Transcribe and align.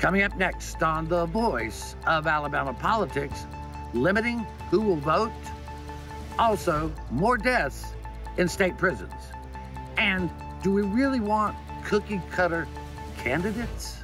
Coming 0.00 0.22
up 0.22 0.34
next 0.38 0.82
on 0.82 1.08
The 1.08 1.26
Voice 1.26 1.94
of 2.06 2.26
Alabama 2.26 2.72
Politics, 2.72 3.44
limiting 3.92 4.46
who 4.70 4.80
will 4.80 4.96
vote. 4.96 5.30
Also, 6.38 6.90
more 7.10 7.36
deaths 7.36 7.84
in 8.38 8.48
state 8.48 8.78
prisons. 8.78 9.12
And 9.98 10.30
do 10.62 10.72
we 10.72 10.80
really 10.80 11.20
want 11.20 11.54
cookie 11.84 12.22
cutter 12.30 12.66
candidates? 13.18 13.98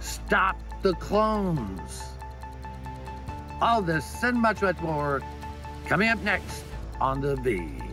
Stop 0.00 0.56
the 0.80 0.94
clones. 0.94 2.04
All 3.60 3.82
this 3.82 4.22
and 4.22 4.38
much, 4.38 4.62
much 4.62 4.80
more 4.80 5.20
coming 5.86 6.08
up 6.08 6.18
next 6.20 6.64
on 7.02 7.20
The 7.20 7.36
V. 7.36 7.87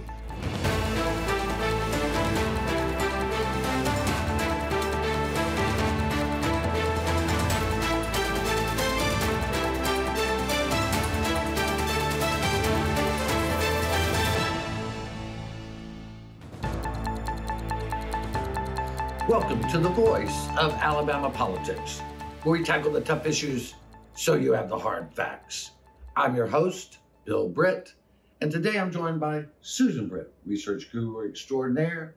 to 19.76 19.82
the 19.82 19.90
voice 19.90 20.48
of 20.58 20.72
Alabama 20.76 21.30
politics, 21.30 22.00
where 22.44 22.58
we 22.58 22.64
tackle 22.64 22.94
the 22.94 23.02
tough 23.02 23.26
issues 23.26 23.74
so 24.16 24.36
you 24.36 24.54
have 24.54 24.70
the 24.70 24.80
hard 24.80 25.12
facts. 25.12 25.72
I'm 26.16 26.34
your 26.34 26.48
host, 26.48 27.00
Bill 27.26 27.50
Britt, 27.50 27.94
and 28.40 28.50
today 28.50 28.80
I'm 28.80 28.90
joined 28.90 29.20
by 29.20 29.44
Susan 29.60 30.08
Britt, 30.08 30.32
research 30.46 30.90
guru 30.94 31.28
extraordinaire, 31.28 32.14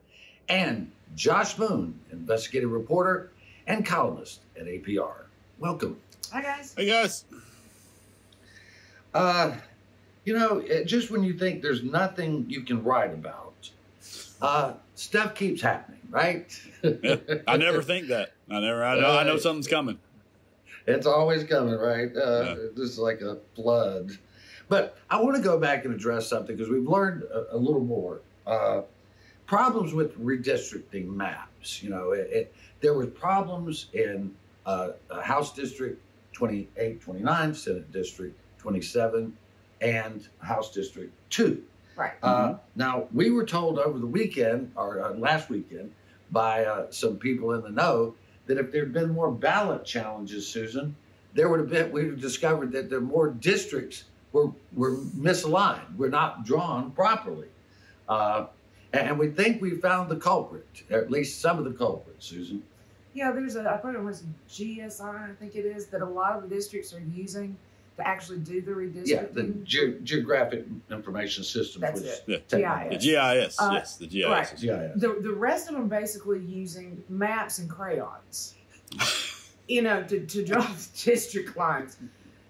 and 0.48 0.92
Josh 1.16 1.54
Boone, 1.54 1.98
investigative 2.12 2.70
reporter 2.70 3.32
and 3.66 3.84
columnist 3.84 4.42
at 4.56 4.66
APR. 4.66 5.24
Welcome. 5.58 5.98
Hi, 6.30 6.42
guys. 6.42 6.74
Hey 6.76 6.86
guys. 6.86 7.24
Uh, 9.12 9.56
you 10.24 10.38
know, 10.38 10.62
just 10.84 11.10
when 11.10 11.24
you 11.24 11.32
think 11.32 11.62
there's 11.62 11.82
nothing 11.82 12.46
you 12.48 12.60
can 12.60 12.84
write 12.84 13.12
about, 13.12 13.68
uh, 14.40 14.74
stuff 14.98 15.34
keeps 15.34 15.62
happening, 15.62 16.00
right? 16.10 16.60
I 17.46 17.56
never 17.56 17.82
think 17.82 18.08
that. 18.08 18.32
I 18.50 18.60
never. 18.60 18.84
I 18.84 18.98
know. 19.00 19.10
I 19.10 19.24
know 19.24 19.36
something's 19.36 19.68
coming. 19.68 19.98
It's 20.86 21.06
always 21.06 21.44
coming, 21.44 21.74
right? 21.74 22.10
Uh, 22.16 22.42
Yeah. 22.42 22.54
This 22.74 22.90
is 22.90 22.98
like 22.98 23.20
a 23.20 23.38
flood. 23.54 24.12
But 24.68 24.98
I 25.08 25.20
want 25.20 25.36
to 25.36 25.42
go 25.42 25.58
back 25.58 25.84
and 25.84 25.94
address 25.94 26.28
something 26.28 26.54
because 26.54 26.70
we've 26.70 26.86
learned 26.88 27.22
a, 27.24 27.56
a 27.56 27.58
little 27.58 27.84
more. 27.84 28.20
Uh, 28.46 28.82
problems 29.46 29.94
with 29.94 30.18
redistricting 30.22 31.06
maps. 31.06 31.82
You 31.82 31.90
know, 31.90 32.12
it, 32.12 32.28
it, 32.30 32.54
there 32.80 32.94
were 32.94 33.06
problems 33.06 33.86
in 33.92 34.34
uh, 34.66 34.90
uh, 35.10 35.20
House 35.22 35.54
District 35.54 36.00
28, 36.32 37.00
29, 37.00 37.54
Senate 37.54 37.92
District 37.92 38.38
27, 38.58 39.36
and 39.80 40.28
House 40.40 40.72
District 40.72 41.12
2. 41.30 41.62
Right. 41.98 42.12
Uh, 42.22 42.54
now, 42.76 43.08
we 43.12 43.32
were 43.32 43.44
told 43.44 43.80
over 43.80 43.98
the 43.98 44.06
weekend, 44.06 44.70
or 44.76 45.02
uh, 45.02 45.14
last 45.14 45.50
weekend, 45.50 45.92
by 46.30 46.64
uh, 46.64 46.86
some 46.90 47.16
people 47.16 47.54
in 47.54 47.62
the 47.62 47.70
know 47.70 48.14
that 48.46 48.56
if 48.56 48.70
there 48.70 48.82
had 48.82 48.92
been 48.92 49.10
more 49.10 49.32
ballot 49.32 49.84
challenges, 49.84 50.46
Susan, 50.46 50.94
there 51.34 51.48
would 51.48 51.58
have 51.58 51.68
been, 51.68 51.90
we 51.90 52.04
would 52.04 52.12
have 52.12 52.20
discovered 52.20 52.70
that 52.70 52.88
there 52.88 53.00
more 53.00 53.30
districts 53.30 54.04
were, 54.30 54.52
were 54.74 54.98
misaligned, 55.16 55.96
were 55.96 56.08
not 56.08 56.46
drawn 56.46 56.92
properly. 56.92 57.48
Uh, 58.08 58.46
and, 58.92 59.18
we 59.18 59.30
think 59.30 59.60
we 59.60 59.72
found 59.72 60.08
the 60.08 60.16
culprit, 60.16 60.84
or 60.90 60.98
at 60.98 61.10
least 61.10 61.40
some 61.40 61.58
of 61.58 61.64
the 61.64 61.72
culprits, 61.72 62.26
Susan. 62.26 62.62
Yeah, 63.12 63.32
there's 63.32 63.56
a, 63.56 63.68
I 63.68 63.76
thought 63.76 63.96
it 63.96 64.02
was 64.02 64.22
GSI, 64.48 65.30
I 65.30 65.34
think 65.34 65.56
it 65.56 65.66
is, 65.66 65.86
that 65.86 66.00
a 66.00 66.06
lot 66.06 66.36
of 66.36 66.48
the 66.48 66.48
districts 66.48 66.94
are 66.94 67.02
using 67.12 67.56
actually 68.00 68.38
do 68.38 68.60
the 68.60 69.02
Yeah, 69.04 69.24
the 69.32 69.44
ge- 69.64 70.02
geographic 70.04 70.64
information 70.90 71.44
system. 71.44 71.80
That's 71.82 72.00
which- 72.00 72.10
it. 72.10 72.24
Yeah. 72.26 72.36
technically- 72.48 72.96
The 72.96 73.02
GIS. 73.44 73.60
Uh, 73.60 73.70
yes, 73.72 73.96
the 73.96 74.06
GIS. 74.06 74.26
right. 74.26 74.50
GIS. 74.50 75.00
The, 75.00 75.18
the 75.22 75.32
rest 75.32 75.68
of 75.68 75.74
them 75.74 75.88
basically 75.88 76.40
using 76.40 77.02
maps 77.08 77.58
and 77.58 77.68
crayons, 77.68 78.54
you 79.68 79.82
know, 79.82 80.02
to, 80.04 80.20
to 80.26 80.44
draw 80.44 80.66
district 81.04 81.56
lines. 81.56 81.96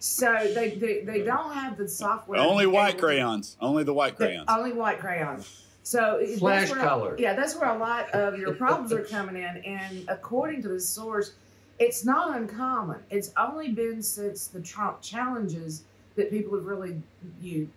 So 0.01 0.33
they, 0.55 0.71
they, 0.77 1.01
they 1.03 1.23
don't 1.23 1.53
have 1.55 1.77
the 1.77 1.89
software. 1.89 2.39
Only 2.39 2.67
white 2.67 2.91
able 2.91 3.01
crayons. 3.01 3.57
Only 3.61 3.83
the 3.85 3.95
white 3.95 4.17
the- 4.17 4.27
crayons. 4.27 4.47
Only 4.49 4.73
white 4.73 4.99
crayons. 5.01 5.65
So 5.83 6.23
Flash 6.39 6.69
that's 6.69 6.73
where, 6.73 6.81
color. 6.87 7.17
Yeah, 7.19 7.33
that's 7.35 7.57
where 7.57 7.71
a 7.71 7.79
lot 7.79 8.11
of 8.11 8.39
your 8.39 8.53
problems 8.55 8.93
are 8.93 9.03
coming 9.05 9.37
in. 9.37 9.57
And 9.65 10.05
according 10.09 10.61
to 10.63 10.69
the 10.69 10.81
source, 10.81 11.33
it's 11.79 12.05
not 12.05 12.37
uncommon. 12.37 13.01
It's 13.11 13.33
only 13.37 13.71
been 13.71 14.03
since 14.03 14.49
the 14.49 14.61
Trump 14.61 15.01
challenges 15.03 15.85
that 16.17 16.31
people 16.31 16.55
have 16.57 16.67
really 16.67 17.01
you 17.41 17.69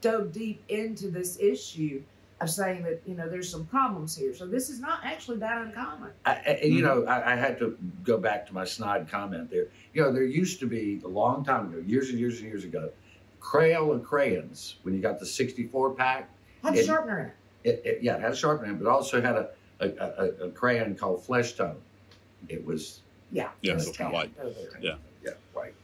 dove 0.00 0.32
deep 0.32 0.62
into 0.68 1.08
this 1.10 1.38
issue 1.40 2.02
of 2.40 2.50
saying 2.50 2.82
that 2.82 3.00
you 3.06 3.14
know 3.14 3.28
there's 3.28 3.48
some 3.50 3.66
problems 3.66 4.16
here. 4.16 4.34
So 4.34 4.46
this 4.46 4.68
is 4.70 4.80
not 4.80 5.00
actually 5.04 5.38
that 5.38 5.58
uncommon. 5.58 6.10
I, 6.24 6.30
I, 6.32 6.34
Mm-hmm. 6.36 6.72
you 6.72 6.82
know, 6.82 7.04
I, 7.04 7.32
I 7.32 7.36
had 7.36 7.58
to 7.60 7.76
go 8.02 8.18
back 8.18 8.46
to 8.48 8.54
my 8.54 8.64
snide 8.64 9.08
comment 9.08 9.50
there. 9.50 9.66
You 9.94 10.02
know, 10.02 10.12
there 10.12 10.24
used 10.24 10.58
to 10.60 10.66
be 10.66 11.00
a 11.04 11.08
long 11.08 11.44
time 11.44 11.66
ago, 11.66 11.82
years 11.86 12.10
and 12.10 12.18
years 12.18 12.38
and 12.40 12.48
years 12.48 12.64
ago, 12.64 12.90
Crayola 13.40 14.02
crayons. 14.02 14.76
When 14.82 14.94
you 14.94 15.00
got 15.00 15.18
the 15.20 15.26
64 15.26 15.94
pack, 15.94 16.28
Had 16.62 16.74
a 16.76 16.84
sharpener 16.84 17.18
in 17.64 17.70
it. 17.70 17.80
it, 17.84 17.86
it 17.86 18.02
yeah, 18.02 18.16
it 18.16 18.22
had 18.22 18.32
a 18.32 18.36
sharpener, 18.36 18.72
but 18.74 18.88
also 18.88 19.20
had 19.20 19.36
a 19.36 19.50
a, 19.80 19.88
a, 19.88 20.46
a 20.46 20.50
crayon 20.50 20.94
called 20.94 21.24
Flesh 21.24 21.52
Tone. 21.54 21.76
It 22.48 22.64
was 22.66 23.00
Yeah. 23.32 23.48
Yeah, 23.62 23.74
it's 23.74 23.88
it's 23.88 23.96
tan. 23.96 24.12
white. 24.12 24.30
Yeah. 24.80 24.94
yeah, 25.24 25.30
right. 25.54 25.74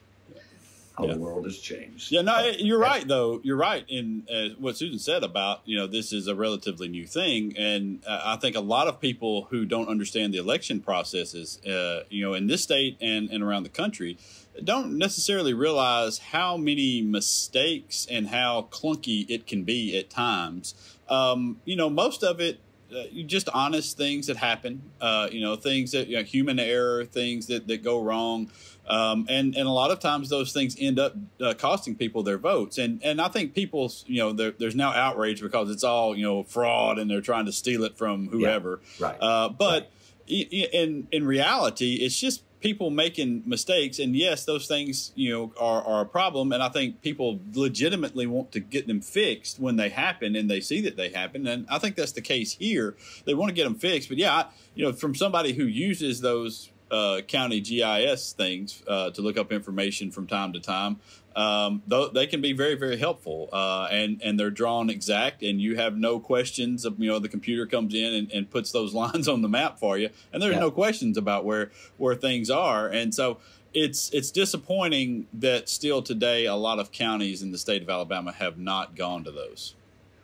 How 0.97 1.07
Yeah. 1.07 1.13
the 1.13 1.19
world 1.21 1.45
has 1.45 1.59
changed. 1.59 2.11
Yeah, 2.11 2.23
no, 2.23 2.35
Uh, 2.37 2.53
you're 2.59 2.79
right 2.79 3.07
though. 3.07 3.41
You're 3.45 3.57
right 3.59 3.85
in 3.89 4.27
uh, 4.33 4.55
what 4.59 4.77
Susan 4.79 4.99
said 4.99 5.23
about 5.23 5.61
you 5.67 5.77
know 5.77 5.87
this 5.87 6.13
is 6.13 6.27
a 6.27 6.35
relatively 6.35 6.89
new 6.89 7.07
thing, 7.07 7.55
and 7.57 8.03
uh, 8.07 8.23
I 8.25 8.37
think 8.37 8.57
a 8.57 8.61
lot 8.61 8.89
of 8.89 8.99
people 9.01 9.47
who 9.51 9.67
don't 9.67 9.89
understand 9.89 10.33
the 10.33 10.39
election 10.39 10.81
processes, 10.81 11.61
uh, 11.67 12.05
you 12.09 12.23
know, 12.25 12.33
in 12.35 12.47
this 12.47 12.63
state 12.63 12.97
and 13.01 13.29
and 13.31 13.43
around 13.45 13.65
the 13.65 13.69
country, 13.69 14.17
don't 14.65 14.97
necessarily 14.97 15.53
realize 15.53 16.19
how 16.19 16.57
many 16.57 17.03
mistakes 17.03 18.07
and 18.11 18.29
how 18.29 18.69
clunky 18.71 19.29
it 19.29 19.47
can 19.47 19.65
be 19.65 19.97
at 19.99 20.09
times. 20.09 20.75
Um, 21.09 21.61
you 21.67 21.77
know, 21.77 21.91
most 21.91 22.25
of 22.25 22.41
it. 22.41 22.59
Uh, 22.95 23.03
just 23.27 23.49
honest 23.53 23.97
things 23.97 24.29
that 24.29 24.37
happen, 24.37 24.81
uh, 25.01 25.29
you 25.33 25.41
know, 25.41 25.57
things 25.57 25.91
that 25.91 26.07
you 26.07 26.17
know, 26.17 26.23
human 26.23 26.59
error, 26.61 27.05
things 27.05 27.47
that, 27.49 27.67
that 27.67 27.83
go 27.83 28.01
wrong, 28.01 28.49
um, 28.87 29.27
and 29.29 29.57
and 29.57 29.67
a 29.67 29.71
lot 29.73 29.91
of 29.91 29.99
times 29.99 30.29
those 30.29 30.53
things 30.53 30.77
end 30.79 30.99
up 31.01 31.15
uh, 31.41 31.53
costing 31.55 31.97
people 31.97 32.23
their 32.23 32.39
votes. 32.39 32.79
And 32.79 33.03
and 33.03 33.21
I 33.21 33.27
think 33.29 33.55
people, 33.55 33.93
you 34.07 34.19
know, 34.19 34.33
there's 34.33 34.77
now 34.77 34.93
outrage 34.93 35.41
because 35.43 35.69
it's 35.71 35.83
all 35.83 36.17
you 36.17 36.23
know 36.23 36.45
fraud 36.45 36.99
and 36.99 37.11
they're 37.11 37.21
trying 37.21 37.47
to 37.47 37.53
steal 37.53 37.83
it 37.83 37.97
from 37.99 38.29
whoever. 38.29 38.81
right. 39.01 39.17
Uh, 39.21 39.49
but 39.49 39.91
i- 40.31 40.33
in 40.73 41.09
in 41.11 41.27
reality, 41.27 41.95
it's 41.97 42.19
just 42.21 42.43
people 42.67 42.91
making 42.91 43.45
mistakes. 43.47 44.01
And 44.01 44.17
yes, 44.17 44.45
those 44.45 44.67
things 44.67 45.13
you 45.15 45.33
know 45.33 45.53
are, 45.57 45.85
are 45.85 46.01
a 46.01 46.05
problem. 46.05 46.51
And 46.51 46.61
I 46.61 46.69
think 46.69 47.01
people 47.01 47.39
legitimately 47.55 48.27
want 48.27 48.51
to 48.53 48.61
get 48.61 48.89
them 48.89 49.01
fixed 49.01 49.61
when 49.61 49.77
they 49.77 49.89
happen 49.89 50.35
and 50.35 50.51
they 50.51 50.61
see 50.61 50.81
that 50.81 50.97
they 50.97 51.11
happen. 51.11 51.47
And 51.47 51.65
I 51.71 51.79
think 51.79 51.95
that's 51.95 52.11
the 52.11 52.21
case 52.21 52.55
here. 52.55 52.97
They 53.25 53.35
want 53.35 53.51
to 53.51 53.55
get 53.55 53.65
them 53.65 53.77
fixed. 53.77 54.09
But 54.09 54.19
yeah, 54.19 54.35
I, 54.35 54.47
you 54.75 54.85
know, 54.85 54.93
from 54.93 55.15
somebody 55.15 55.53
who 55.53 55.63
uses 55.63 56.21
those 56.21 56.73
uh, 56.91 57.21
county 57.29 57.61
GIS 57.61 58.33
things 58.33 58.83
uh, 58.89 59.11
to 59.11 59.23
look 59.23 59.39
up 59.39 59.53
information 59.53 60.11
from 60.11 60.27
time 60.27 60.53
to 60.53 60.61
time. 60.61 60.99
Um, 61.37 61.83
though 61.87 62.09
they 62.09 62.27
can 62.27 62.41
be 62.41 62.55
very, 62.55 62.75
very 62.77 62.97
helpful, 62.97 63.51
uh, 63.53 63.89
and 63.91 64.23
and 64.25 64.41
they're 64.41 64.51
drawn 64.51 64.89
exact, 64.89 65.43
and 65.43 65.61
you 65.61 65.77
have 65.77 65.95
no 65.97 66.19
questions. 66.19 66.85
Of, 66.87 66.99
you 66.99 67.11
know, 67.11 67.19
the 67.19 67.29
computer 67.29 67.67
comes 67.67 67.93
in 67.95 68.15
and, 68.15 68.33
and 68.33 68.51
puts 68.51 68.73
those 68.73 68.95
lines 69.03 69.29
on 69.29 69.43
the 69.43 69.49
map 69.49 69.79
for 69.79 69.99
you, 69.99 70.09
and 70.33 70.43
there's 70.43 70.55
Yeah. 70.55 70.61
no 70.61 70.71
questions 70.71 71.19
about 71.19 71.45
where 71.45 71.71
where 71.99 72.15
things 72.15 72.49
are. 72.49 72.89
And 72.89 73.15
so 73.15 73.37
it's 73.75 74.09
it's 74.15 74.31
disappointing 74.31 75.27
that 75.35 75.69
still 75.69 76.01
today 76.01 76.47
a 76.47 76.55
lot 76.55 76.79
of 76.79 76.91
counties 76.91 77.43
in 77.43 77.53
the 77.53 77.59
state 77.59 77.83
of 77.83 77.91
Alabama 77.91 78.33
have 78.33 78.57
not 78.59 78.97
gone 78.97 79.23
to 79.25 79.31
those. 79.31 79.75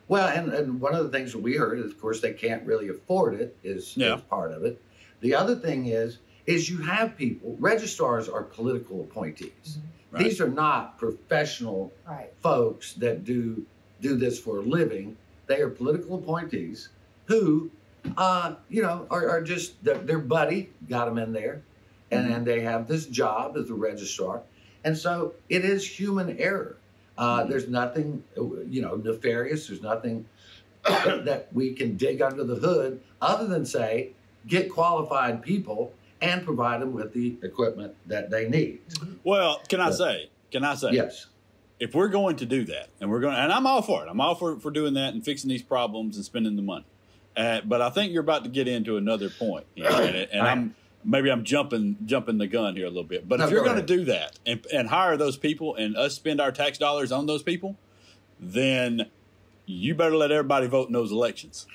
Well, 0.07 0.27
and, 0.27 0.51
and 0.51 0.81
one 0.81 0.95
of 0.95 1.03
the 1.03 1.11
things 1.11 1.31
that 1.31 1.39
we 1.43 1.55
heard 1.57 1.79
is, 1.79 1.85
of 1.85 2.01
course, 2.01 2.19
they 2.21 2.33
can't 2.33 2.65
really 2.65 2.89
afford 2.89 3.35
it. 3.35 3.55
Is, 3.63 3.95
Yeah. 3.95 4.15
is 4.15 4.21
part 4.21 4.51
of 4.51 4.63
it. 4.65 4.81
The 5.21 5.35
other 5.35 5.55
thing 5.55 5.85
is, 5.85 6.17
is 6.47 6.69
you 6.69 6.79
have 6.79 7.15
people. 7.15 7.55
Registrars 7.59 8.27
are 8.27 8.43
political 8.43 9.01
appointees. 9.01 9.77
Right. 10.13 10.23
These 10.25 10.39
are 10.41 10.47
not 10.47 10.99
professional 10.99 11.91
Right. 12.07 12.31
folks 12.41 12.93
that 12.93 13.25
do 13.25 13.65
do 13.99 14.15
this 14.15 14.37
for 14.39 14.57
a 14.59 14.61
living. 14.61 15.17
They 15.47 15.61
are 15.61 15.69
political 15.69 16.15
appointees 16.17 16.89
who, 17.25 17.71
uh, 18.17 18.55
you 18.69 18.81
know, 18.81 19.07
are, 19.09 19.29
are 19.29 19.41
just 19.41 19.81
their, 19.83 19.97
their 19.97 20.19
buddy 20.19 20.69
got 20.89 21.05
them 21.05 21.17
in 21.17 21.31
there, 21.31 21.61
and 22.11 22.29
then 22.29 22.43
they 22.43 22.59
have 22.59 22.87
this 22.87 23.05
job 23.07 23.55
as 23.57 23.69
a 23.69 23.73
registrar, 23.73 24.41
and 24.83 24.95
so 24.97 25.33
it 25.49 25.63
is 25.65 25.87
human 25.87 26.37
error. 26.37 26.75
Uh, 27.17 27.43
Mhm. 27.43 27.49
There's 27.49 27.67
nothing, 27.69 28.23
you 28.69 28.81
know, 28.81 28.95
nefarious. 28.95 29.67
There's 29.67 29.81
nothing 29.81 30.25
that 30.83 31.47
we 31.53 31.73
can 31.73 31.95
dig 31.95 32.21
under 32.21 32.43
the 32.43 32.55
hood 32.55 32.99
other 33.21 33.47
than 33.47 33.65
say 33.65 34.11
get 34.47 34.69
qualified 34.69 35.41
people 35.41 35.93
and 36.23 36.43
provide 36.45 36.81
them 36.81 36.93
with 36.93 37.13
the 37.13 37.37
equipment 37.43 37.95
that 38.07 38.31
they 38.31 38.47
need. 38.49 38.79
Well, 39.23 39.61
can 39.67 39.81
I 39.81 39.91
say? 39.91 40.29
Can 40.51 40.63
I 40.63 40.75
say? 40.75 40.91
Yes. 40.91 41.27
If 41.79 41.93
we're 41.93 42.07
going 42.07 42.37
to 42.37 42.45
do 42.45 42.63
that, 42.65 42.89
and 43.01 43.09
we're 43.09 43.19
going, 43.19 43.35
and 43.35 43.51
I'm 43.51 43.67
all 43.67 43.81
for 43.81 44.05
it. 44.05 44.09
I'm 44.09 44.21
all 44.21 44.35
for 44.35 44.57
for 44.59 44.71
doing 44.71 44.93
that 44.93 45.13
and 45.13 45.23
fixing 45.23 45.49
these 45.49 45.63
problems 45.63 46.15
and 46.15 46.23
spending 46.23 46.55
the 46.55 46.61
money. 46.61 46.85
Uh, 47.35 47.61
but 47.65 47.81
I 47.81 47.89
think 47.89 48.13
you're 48.13 48.21
about 48.21 48.43
to 48.45 48.49
get 48.49 48.67
into 48.67 48.95
another 48.95 49.29
point, 49.29 49.65
here, 49.75 49.87
and, 49.87 50.15
and 50.15 50.41
I'm 50.47 50.75
maybe 51.03 51.29
I'm 51.29 51.43
jumping 51.43 51.97
jumping 52.05 52.37
the 52.37 52.47
gun 52.47 52.75
here 52.77 52.85
a 52.85 52.89
little 52.89 53.03
bit. 53.03 53.27
But 53.27 53.39
No, 53.39 53.45
if 53.45 53.51
you're 53.51 53.61
go 53.61 53.73
going 53.73 53.85
to 53.85 53.97
do 53.97 54.05
that 54.05 54.39
and, 54.45 54.65
and 54.73 54.87
hire 54.87 55.17
those 55.17 55.35
people 55.35 55.75
and 55.75 55.97
us 55.97 56.15
spend 56.15 56.39
our 56.39 56.51
tax 56.51 56.77
dollars 56.77 57.11
on 57.11 57.25
those 57.25 57.43
people, 57.43 57.75
then 58.39 59.09
you 59.65 59.95
better 59.95 60.15
let 60.15 60.31
everybody 60.31 60.67
vote 60.67 60.87
in 60.87 60.93
those 60.93 61.11
elections. 61.11 61.65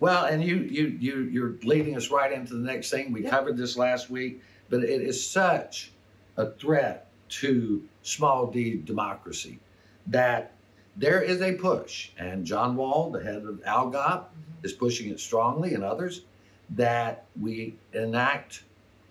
Well, 0.00 0.24
and 0.24 0.42
you 0.42 0.56
you 0.56 0.86
you 0.98 1.20
you're 1.24 1.54
leading 1.62 1.94
us 1.94 2.10
right 2.10 2.32
into 2.32 2.54
the 2.54 2.64
next 2.64 2.90
thing. 2.90 3.12
We 3.12 3.22
Yeah. 3.22 3.30
covered 3.30 3.58
this 3.58 3.76
last 3.76 4.08
week, 4.10 4.42
but 4.70 4.82
it 4.82 5.02
is 5.02 5.24
such 5.24 5.92
a 6.38 6.50
threat 6.52 7.06
to 7.40 7.82
small 8.02 8.46
d 8.46 8.76
democracy 8.76 9.58
that 10.06 10.52
there 10.96 11.20
is 11.20 11.42
a 11.42 11.52
push, 11.52 12.10
and 12.18 12.44
John 12.44 12.76
Wahl, 12.76 13.10
the 13.10 13.22
head 13.22 13.44
of 13.44 13.60
ALGOP, 13.64 13.92
mm-hmm. 14.24 14.64
is 14.64 14.72
pushing 14.72 15.10
it 15.10 15.20
strongly, 15.20 15.74
and 15.74 15.84
others 15.84 16.22
that 16.70 17.26
we 17.40 17.74
enact 17.92 18.64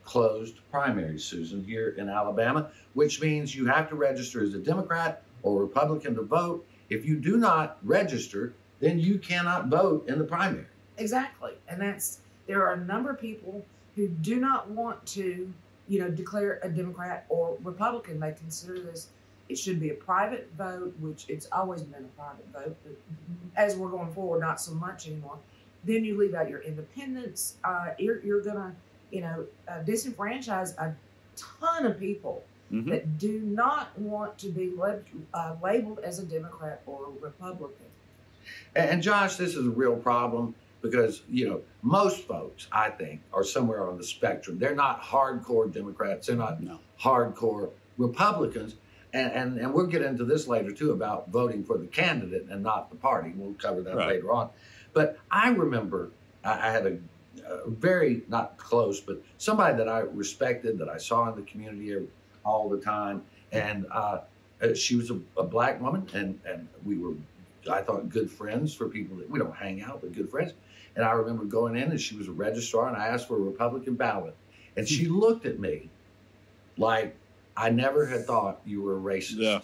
closed 0.04 0.56
primaries, 0.72 1.24
Susan, 1.24 1.64
here 1.64 1.90
in 1.90 2.10
Alabama, 2.10 2.72
which 2.94 3.22
means 3.22 3.56
you 3.56 3.68
have 3.68 3.88
to 3.90 3.96
register 3.96 4.44
as 4.44 4.56
a 4.56 4.60
Democrat 4.60 5.22
or 5.44 5.62
Republican 5.62 6.16
to 6.16 6.24
vote. 6.24 6.66
If 6.90 7.06
you 7.06 7.18
do 7.18 7.38
not 7.38 7.78
register, 7.84 8.54
then 8.80 8.98
you 9.00 9.20
cannot 9.20 9.68
vote 9.68 10.08
in 10.10 10.18
the 10.18 10.26
primary. 10.26 10.66
Exactly. 11.00 11.54
And 11.68 11.82
that's 11.82 12.20
there 12.48 12.66
are 12.66 12.74
a 12.74 12.78
number 12.78 13.10
of 13.12 13.20
people 13.20 13.66
who 13.96 14.08
do 14.08 14.36
not 14.38 14.70
want 14.70 15.04
to, 15.08 15.52
you 15.88 16.00
know, 16.00 16.10
declare 16.10 16.60
a 16.64 16.70
Democrat 16.70 17.26
or 17.30 17.58
Republican. 17.64 18.20
They 18.20 18.32
consider 18.34 18.80
this 18.80 19.10
it 19.50 19.58
should 19.58 19.80
be 19.80 19.90
a 19.90 19.96
private 19.96 20.48
vote, 20.56 20.94
which 21.00 21.26
it's 21.28 21.48
always 21.52 21.82
been 21.82 22.06
a 22.06 22.22
private 22.22 22.46
vote, 22.54 22.78
but 22.84 22.96
as 23.56 23.76
we're 23.76 23.90
going 23.90 24.12
forward, 24.14 24.42
not 24.42 24.62
so 24.62 24.72
much 24.74 25.08
anymore. 25.08 25.38
Then 25.86 26.06
you 26.06 26.20
leave 26.20 26.36
out 26.36 26.50
your 26.52 26.60
independence. 26.62 27.56
Uh, 27.64 27.88
you're, 27.98 28.20
you're 28.22 28.42
gonna, 28.42 28.76
you 29.12 29.22
know, 29.22 29.46
uh, 29.68 29.80
disenfranchise 29.84 30.78
a 30.78 30.94
ton 31.36 31.86
of 31.88 32.00
people 32.00 32.44
Mhm. 32.72 32.90
that 32.92 33.18
do 33.18 33.40
not 33.40 33.98
want 33.98 34.38
to 34.38 34.50
be 34.50 34.70
lab- 34.78 35.04
uh, 35.34 35.56
labeled 35.64 35.98
as 36.04 36.20
a 36.20 36.24
Democrat 36.26 36.84
or 36.86 37.06
a 37.08 37.20
Republican. 37.26 37.88
And, 38.76 38.90
and 38.92 39.02
Josh, 39.04 39.38
this 39.38 39.56
is 39.56 39.66
a 39.66 39.72
real 39.72 39.96
problem 39.96 40.54
because 40.82 41.22
you 41.30 41.48
know 41.48 41.62
most 41.82 42.28
folks, 42.28 42.68
I 42.72 42.90
think, 42.90 43.22
are 43.34 43.44
somewhere 43.44 43.88
on 43.88 43.98
the 43.98 44.04
spectrum. 44.04 44.60
They're 44.60 44.76
not 44.76 45.02
hardcore 45.02 45.72
Democrats. 45.72 46.28
They're 46.28 46.36
not 46.36 46.62
No. 46.62 46.80
hardcore 47.02 47.72
Republicans. 47.98 48.76
And, 49.12 49.32
and 49.32 49.58
and 49.60 49.74
we'll 49.74 49.88
get 49.88 50.04
into 50.04 50.24
this 50.24 50.48
later 50.48 50.72
too 50.72 50.92
about 50.92 51.30
voting 51.30 51.64
for 51.64 51.78
the 51.78 51.88
candidate 51.88 52.46
and 52.50 52.62
not 52.62 52.90
the 52.92 52.96
party. 52.96 53.34
We'll 53.36 53.54
cover 53.56 53.82
that 53.82 53.96
Right. 53.96 54.08
later 54.08 54.32
on. 54.32 54.50
But 54.94 55.18
I 55.32 55.50
remember 55.50 56.12
I, 56.44 56.68
I 56.68 56.72
had 56.72 56.86
a, 56.86 56.98
a 57.48 57.70
very 57.70 58.22
not 58.28 58.58
close, 58.58 59.00
but 59.00 59.22
somebody 59.38 59.78
that 59.78 59.90
I 59.90 60.00
respected 60.00 60.78
that 60.78 60.90
I 60.90 60.98
saw 60.98 61.28
in 61.30 61.36
the 61.36 61.42
community 61.42 61.96
all 62.46 62.70
the 62.70 62.78
time, 62.80 63.24
and 63.52 63.86
uh, 63.92 64.20
uh, 64.62 64.74
she 64.76 64.96
was 64.96 65.10
a, 65.10 65.20
a 65.38 65.44
black 65.44 65.82
woman, 65.82 66.08
and 66.14 66.40
and 66.46 66.68
we 66.86 66.98
were 66.98 67.14
I 67.70 67.82
thought 67.82 68.10
good 68.10 68.30
friends 68.32 68.74
for 68.74 68.88
people 68.90 69.18
that 69.18 69.30
we 69.30 69.40
don't 69.40 69.56
hang 69.56 69.82
out, 69.82 70.02
but 70.02 70.14
good 70.14 70.30
friends. 70.30 70.54
And 70.96 71.06
I 71.06 71.12
remember 71.12 71.46
going 71.46 71.76
in 71.76 71.92
and 71.92 72.00
she 72.00 72.16
was 72.16 72.28
a 72.28 72.32
registrar 72.32 72.88
and 72.88 72.98
I 72.98 73.08
asked 73.08 73.28
for 73.28 73.36
a 73.36 73.42
Republican 73.42 73.96
ballot. 73.96 74.36
And 74.76 74.88
she 74.88 75.06
hmm. 75.06 75.18
looked 75.18 75.46
at 75.46 75.60
me 75.60 75.90
like 76.78 77.16
I 77.56 77.70
never 77.70 78.06
had 78.06 78.26
thought 78.26 78.62
you 78.66 78.82
were 78.82 78.98
a 78.98 79.00
racist. 79.00 79.38
Yeah. 79.38 79.60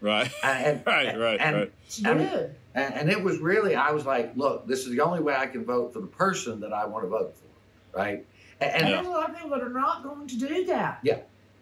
Right. 0.00 0.30
And, 0.42 0.82
Right. 0.86 1.18
Right. 1.18 1.40
and, 1.40 1.56
right. 1.56 1.72
She 1.88 2.04
I 2.04 2.14
mean, 2.14 2.28
did. 2.28 2.54
and, 2.74 2.94
and 2.94 3.10
it 3.10 3.22
was 3.22 3.38
really, 3.38 3.74
I 3.74 3.90
was 3.90 4.06
like, 4.06 4.36
look, 4.36 4.66
this 4.66 4.80
is 4.80 4.90
the 4.90 5.00
only 5.00 5.20
way 5.20 5.34
I 5.34 5.46
can 5.46 5.64
vote 5.64 5.92
for 5.92 6.00
the 6.00 6.06
person 6.06 6.60
that 6.60 6.72
I 6.72 6.84
want 6.84 7.04
to 7.04 7.08
vote 7.08 7.34
for. 7.36 7.98
Right. 7.98 8.24
And, 8.60 8.72
and, 8.72 8.84
And 8.84 8.94
there's 8.94 9.06
a 9.06 9.10
lot 9.10 9.30
of 9.30 9.36
people 9.36 9.50
that 9.50 9.62
are 9.62 9.68
not 9.68 10.02
going 10.02 10.26
to 10.26 10.36
do 10.36 10.64
that. 10.66 11.00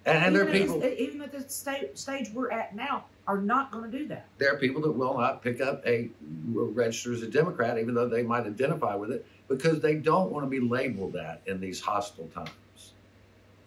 and, 0.06 0.24
and 0.24 0.36
there 0.36 0.44
are 0.44 0.48
even, 0.48 0.62
people. 0.62 0.82
at 0.82 0.98
even 0.98 1.22
at 1.22 1.32
the 1.32 1.48
state, 1.48 1.98
stage 1.98 2.30
we're 2.32 2.50
at 2.50 2.74
now, 2.74 3.04
are 3.26 3.40
not 3.40 3.70
going 3.70 3.90
to 3.90 3.98
do 3.98 4.08
that. 4.08 4.26
there 4.38 4.52
are 4.52 4.58
people 4.58 4.82
that 4.82 4.90
will 4.92 5.16
not 5.16 5.42
pick 5.42 5.60
up 5.60 5.86
a 5.86 6.10
register 6.52 7.12
as 7.12 7.22
a 7.22 7.28
Democrat, 7.28 7.78
even 7.78 7.94
though 7.94 8.08
they 8.08 8.22
might 8.22 8.44
identify 8.46 8.94
with 8.96 9.10
it, 9.12 9.24
because 9.48 9.80
they 9.80 9.94
don't 9.94 10.30
want 10.30 10.44
to 10.44 10.50
be 10.50 10.58
labeled 10.60 11.12
that 11.12 11.40
in 11.46 11.60
these 11.60 11.80
hostile 11.80 12.28
times. 12.34 12.50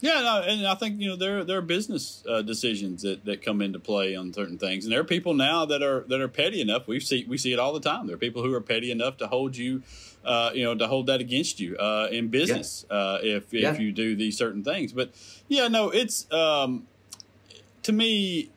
Yeah, 0.01 0.21
no, 0.21 0.41
and 0.45 0.67
I 0.67 0.75
think 0.75 0.99
you 0.99 1.07
know 1.07 1.15
there 1.15 1.43
there 1.45 1.57
are 1.57 1.61
business 1.61 2.21
uh, 2.29 2.41
decisions 2.41 3.01
that, 3.03 3.23
that 3.25 3.41
come 3.41 3.61
into 3.61 3.79
play 3.79 4.13
on 4.13 4.33
certain 4.33 4.57
things, 4.57 4.83
and 4.85 4.91
there 4.91 4.99
are 4.99 5.05
people 5.05 5.33
now 5.33 5.65
that 5.65 5.81
are 5.81 6.01
that 6.09 6.19
are 6.19 6.27
petty 6.27 6.59
enough. 6.59 6.85
We 6.85 6.99
see 6.99 7.25
we 7.27 7.37
see 7.37 7.53
it 7.53 7.59
all 7.59 7.73
the 7.73 7.79
time. 7.79 8.05
There 8.05 8.15
are 8.15 8.19
people 8.19 8.43
who 8.43 8.53
are 8.53 8.61
petty 8.61 8.91
enough 8.91 9.17
to 9.17 9.27
hold 9.27 9.55
you, 9.55 9.83
uh, 10.25 10.51
you 10.53 10.65
know, 10.65 10.75
to 10.75 10.87
hold 10.87 11.07
that 11.07 11.21
against 11.21 11.61
you 11.61 11.77
uh, 11.77 12.09
in 12.11 12.27
business 12.27 12.85
uh, 12.89 13.19
if 13.23 13.53
if 13.53 13.61
Yeah. 13.61 13.77
you 13.79 13.93
do 13.93 14.15
these 14.17 14.37
certain 14.37 14.63
things. 14.65 14.91
But 14.91 15.11
yeah, 15.47 15.69
no, 15.69 15.89
it's 15.89 16.29
um, 16.31 16.87
to 17.83 17.93
me. 17.93 18.51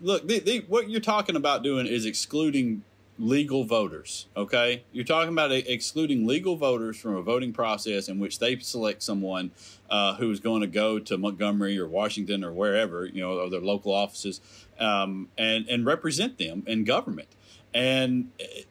Look, 0.00 0.26
the, 0.26 0.40
the, 0.40 0.64
what 0.68 0.90
you're 0.90 1.00
talking 1.00 1.36
about 1.36 1.62
doing 1.62 1.86
is 1.86 2.04
excluding 2.04 2.82
legal 3.18 3.64
voters. 3.64 4.26
Okay, 4.36 4.82
you're 4.92 5.04
talking 5.04 5.32
about 5.32 5.52
e- 5.52 5.64
excluding 5.66 6.26
legal 6.26 6.56
voters 6.56 6.98
from 6.98 7.16
a 7.16 7.22
voting 7.22 7.52
process 7.52 8.08
in 8.08 8.18
which 8.18 8.38
they 8.38 8.58
select 8.58 9.02
someone 9.02 9.52
uh, 9.88 10.14
who 10.16 10.30
is 10.30 10.40
going 10.40 10.62
to 10.62 10.66
go 10.66 10.98
to 10.98 11.16
Montgomery 11.16 11.78
or 11.78 11.86
Washington 11.86 12.44
or 12.44 12.52
wherever 12.52 13.06
you 13.06 13.20
know, 13.20 13.38
or 13.38 13.50
their 13.50 13.60
local 13.60 13.92
offices, 13.92 14.40
um, 14.78 15.28
and 15.38 15.68
and 15.68 15.86
represent 15.86 16.38
them 16.38 16.64
in 16.66 16.84
government. 16.84 17.28
And 17.72 18.30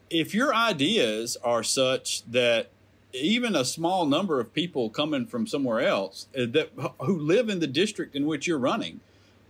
if 0.10 0.34
your 0.34 0.54
ideas 0.54 1.38
are 1.44 1.64
such 1.64 2.24
that 2.32 2.70
even 3.14 3.56
a 3.56 3.66
small 3.66 4.06
number 4.06 4.40
of 4.40 4.54
people 4.54 4.90
coming 4.90 5.26
from 5.26 5.46
somewhere 5.46 5.82
else 5.82 6.28
uh, 6.38 6.46
that 6.50 6.72
who 7.02 7.18
live 7.18 7.50
in 7.50 7.60
the 7.60 7.68
district 7.68 8.16
in 8.16 8.26
which 8.26 8.48
you're 8.48 8.58
running 8.58 9.02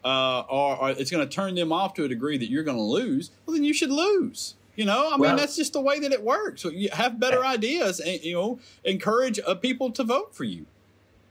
uh, 0.04 0.44
are, 0.50 0.78
are 0.78 0.90
it's 0.92 1.12
going 1.12 1.28
to 1.28 1.34
turn 1.34 1.56
them 1.56 1.72
off 1.72 1.94
to 1.96 2.04
a 2.04 2.08
degree 2.08 2.38
that 2.38 2.50
you're 2.50 2.64
going 2.64 2.78
to 2.78 2.84
lose, 2.84 3.32
well, 3.46 3.56
then 3.56 3.64
you 3.64 3.74
should 3.74 3.92
lose. 3.92 4.56
You 4.76 4.86
know, 4.86 5.12
I 5.14 5.18
mean, 5.18 5.36
that's 5.36 5.56
just 5.56 5.74
the 5.74 5.82
way 5.82 6.00
that 6.00 6.12
it 6.12 6.24
works. 6.24 6.64
So 6.64 6.70
you 6.70 6.90
have 6.92 7.20
better 7.20 7.46
ideas, 7.46 8.00
and 8.00 8.20
you 8.24 8.34
know, 8.34 8.60
encourage 8.84 9.40
uh, 9.46 9.54
people 9.56 9.92
to 9.92 10.04
vote 10.04 10.36
for 10.36 10.46
you. 10.46 10.66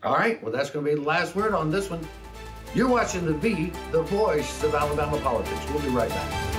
All 0.04 0.14
right, 0.14 0.40
well, 0.42 0.52
that's 0.52 0.70
going 0.70 0.84
to 0.84 0.90
be 0.92 0.94
the 0.96 1.06
last 1.06 1.34
word 1.34 1.52
on 1.52 1.70
this 1.70 1.90
one. 1.90 2.06
You're 2.74 2.88
watching 2.88 3.26
the 3.26 3.34
V, 3.34 3.72
the 3.90 4.02
voice 4.02 4.62
of 4.62 4.74
Alabama 4.74 5.20
politics. 5.20 5.60
We'll 5.70 5.82
be 5.82 5.88
right 5.88 6.08
back. 6.08 6.52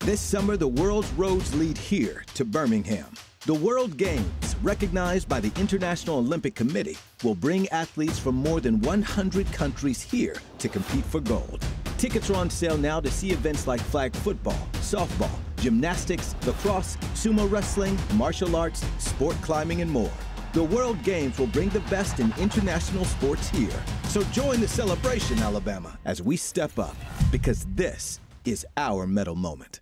This 0.00 0.20
summer, 0.20 0.56
the 0.56 0.68
world's 0.68 1.10
roads 1.14 1.52
lead 1.56 1.76
here 1.76 2.24
to 2.34 2.44
Birmingham. 2.44 3.08
The 3.44 3.54
World 3.54 3.96
Games, 3.96 4.45
recognized 4.62 5.28
by 5.28 5.40
the 5.40 5.52
International 5.60 6.18
Olympic 6.18 6.54
Committee, 6.54 6.96
will 7.22 7.34
bring 7.34 7.68
athletes 7.68 8.18
from 8.18 8.34
more 8.34 8.60
than 8.60 8.80
100 8.80 9.52
countries 9.52 10.02
here 10.02 10.36
to 10.58 10.68
compete 10.68 11.04
for 11.04 11.20
gold. 11.20 11.64
Tickets 11.98 12.30
are 12.30 12.36
on 12.36 12.50
sale 12.50 12.76
now 12.76 13.00
to 13.00 13.10
see 13.10 13.30
events 13.30 13.66
like 13.66 13.80
flag 13.80 14.14
football, 14.14 14.68
softball, 14.74 15.38
gymnastics, 15.56 16.34
lacrosse, 16.46 16.96
sumo 17.14 17.50
wrestling, 17.50 17.98
martial 18.14 18.54
arts, 18.54 18.84
sport 18.98 19.36
climbing, 19.42 19.80
and 19.80 19.90
more. 19.90 20.12
The 20.52 20.64
World 20.64 21.02
Games 21.02 21.38
will 21.38 21.48
bring 21.48 21.68
the 21.70 21.80
best 21.80 22.20
in 22.20 22.32
international 22.38 23.04
sports 23.04 23.48
here. 23.48 23.82
So 24.04 24.22
join 24.24 24.60
the 24.60 24.68
celebration, 24.68 25.38
Alabama, 25.40 25.98
as 26.04 26.22
we 26.22 26.36
step 26.36 26.78
up, 26.78 26.96
because 27.30 27.66
this 27.74 28.20
is 28.44 28.66
our 28.76 29.06
medal 29.06 29.34
moment. 29.34 29.80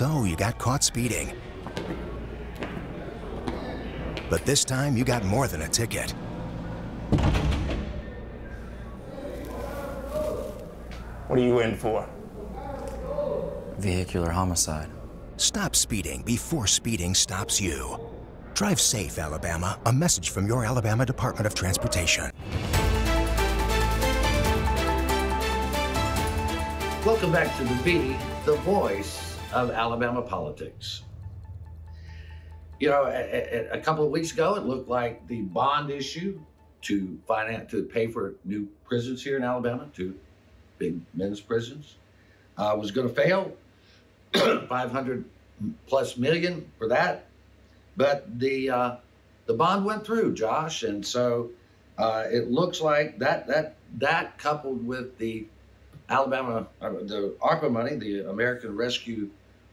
So 0.00 0.24
you 0.24 0.34
got 0.34 0.56
caught 0.56 0.82
speeding. 0.82 1.36
But 4.30 4.46
this 4.46 4.64
time 4.64 4.96
you 4.96 5.04
got 5.04 5.24
more 5.24 5.46
than 5.46 5.60
a 5.60 5.68
ticket. 5.68 6.12
What 11.26 11.38
are 11.38 11.42
you 11.42 11.58
in 11.58 11.76
for? 11.76 12.08
Vehicular 13.76 14.30
homicide. 14.30 14.88
Stop 15.36 15.76
speeding 15.76 16.22
before 16.22 16.66
speeding 16.66 17.14
stops 17.14 17.60
you. 17.60 18.00
Drive 18.54 18.80
safe, 18.80 19.18
Alabama. 19.18 19.78
A 19.84 19.92
message 19.92 20.30
from 20.30 20.46
your 20.46 20.64
Alabama 20.64 21.04
Department 21.04 21.46
of 21.46 21.54
Transportation. 21.54 22.30
Welcome 27.04 27.32
back 27.32 27.54
to 27.58 27.64
the 27.64 27.74
V, 27.82 28.16
the 28.46 28.56
voice 28.62 29.29
of 29.52 29.70
Alabama 29.70 30.22
politics. 30.22 31.02
You 32.78 32.88
know, 32.90 33.04
a, 33.06 33.10
a- 33.10 33.70
a 33.72 33.80
couple 33.80 34.04
of 34.04 34.10
weeks 34.10 34.32
ago, 34.32 34.54
it 34.56 34.64
looked 34.64 34.88
like 34.88 35.26
the 35.26 35.42
bond 35.42 35.90
issue 35.90 36.40
to 36.82 37.18
finance 37.28 37.70
to 37.72 37.82
pay 37.84 38.06
for 38.06 38.34
new 38.44 38.66
prisons 38.86 39.22
here 39.22 39.36
in 39.36 39.44
Alabama, 39.44 39.88
two 39.94 40.14
big 40.78 40.98
men's 41.14 41.40
prisons. 41.40 41.96
Uh, 42.56 42.74
was 42.78 42.90
going 42.90 43.08
to 43.08 43.14
fail, 43.14 43.52
500 44.34 45.24
plus 45.86 46.16
million 46.16 46.70
for 46.78 46.88
that, 46.88 47.26
but 47.96 48.38
the 48.38 48.70
uh, 48.70 48.96
the 49.46 49.54
bond 49.54 49.84
went 49.84 50.04
through, 50.04 50.34
Josh, 50.34 50.82
and 50.82 51.04
so 51.06 51.50
uh, 51.98 52.24
it 52.30 52.50
looks 52.50 52.80
like 52.80 53.18
that 53.18 53.46
that 53.46 53.76
that 53.98 54.36
coupled 54.38 54.86
with 54.86 55.16
the 55.18 55.46
Alabama 56.08 56.66
uh, 56.82 56.90
the 56.90 57.34
ARPA 57.42 57.70
money, 57.70 57.94
the 57.96 58.28
American 58.30 58.74
Rescue 58.76 59.30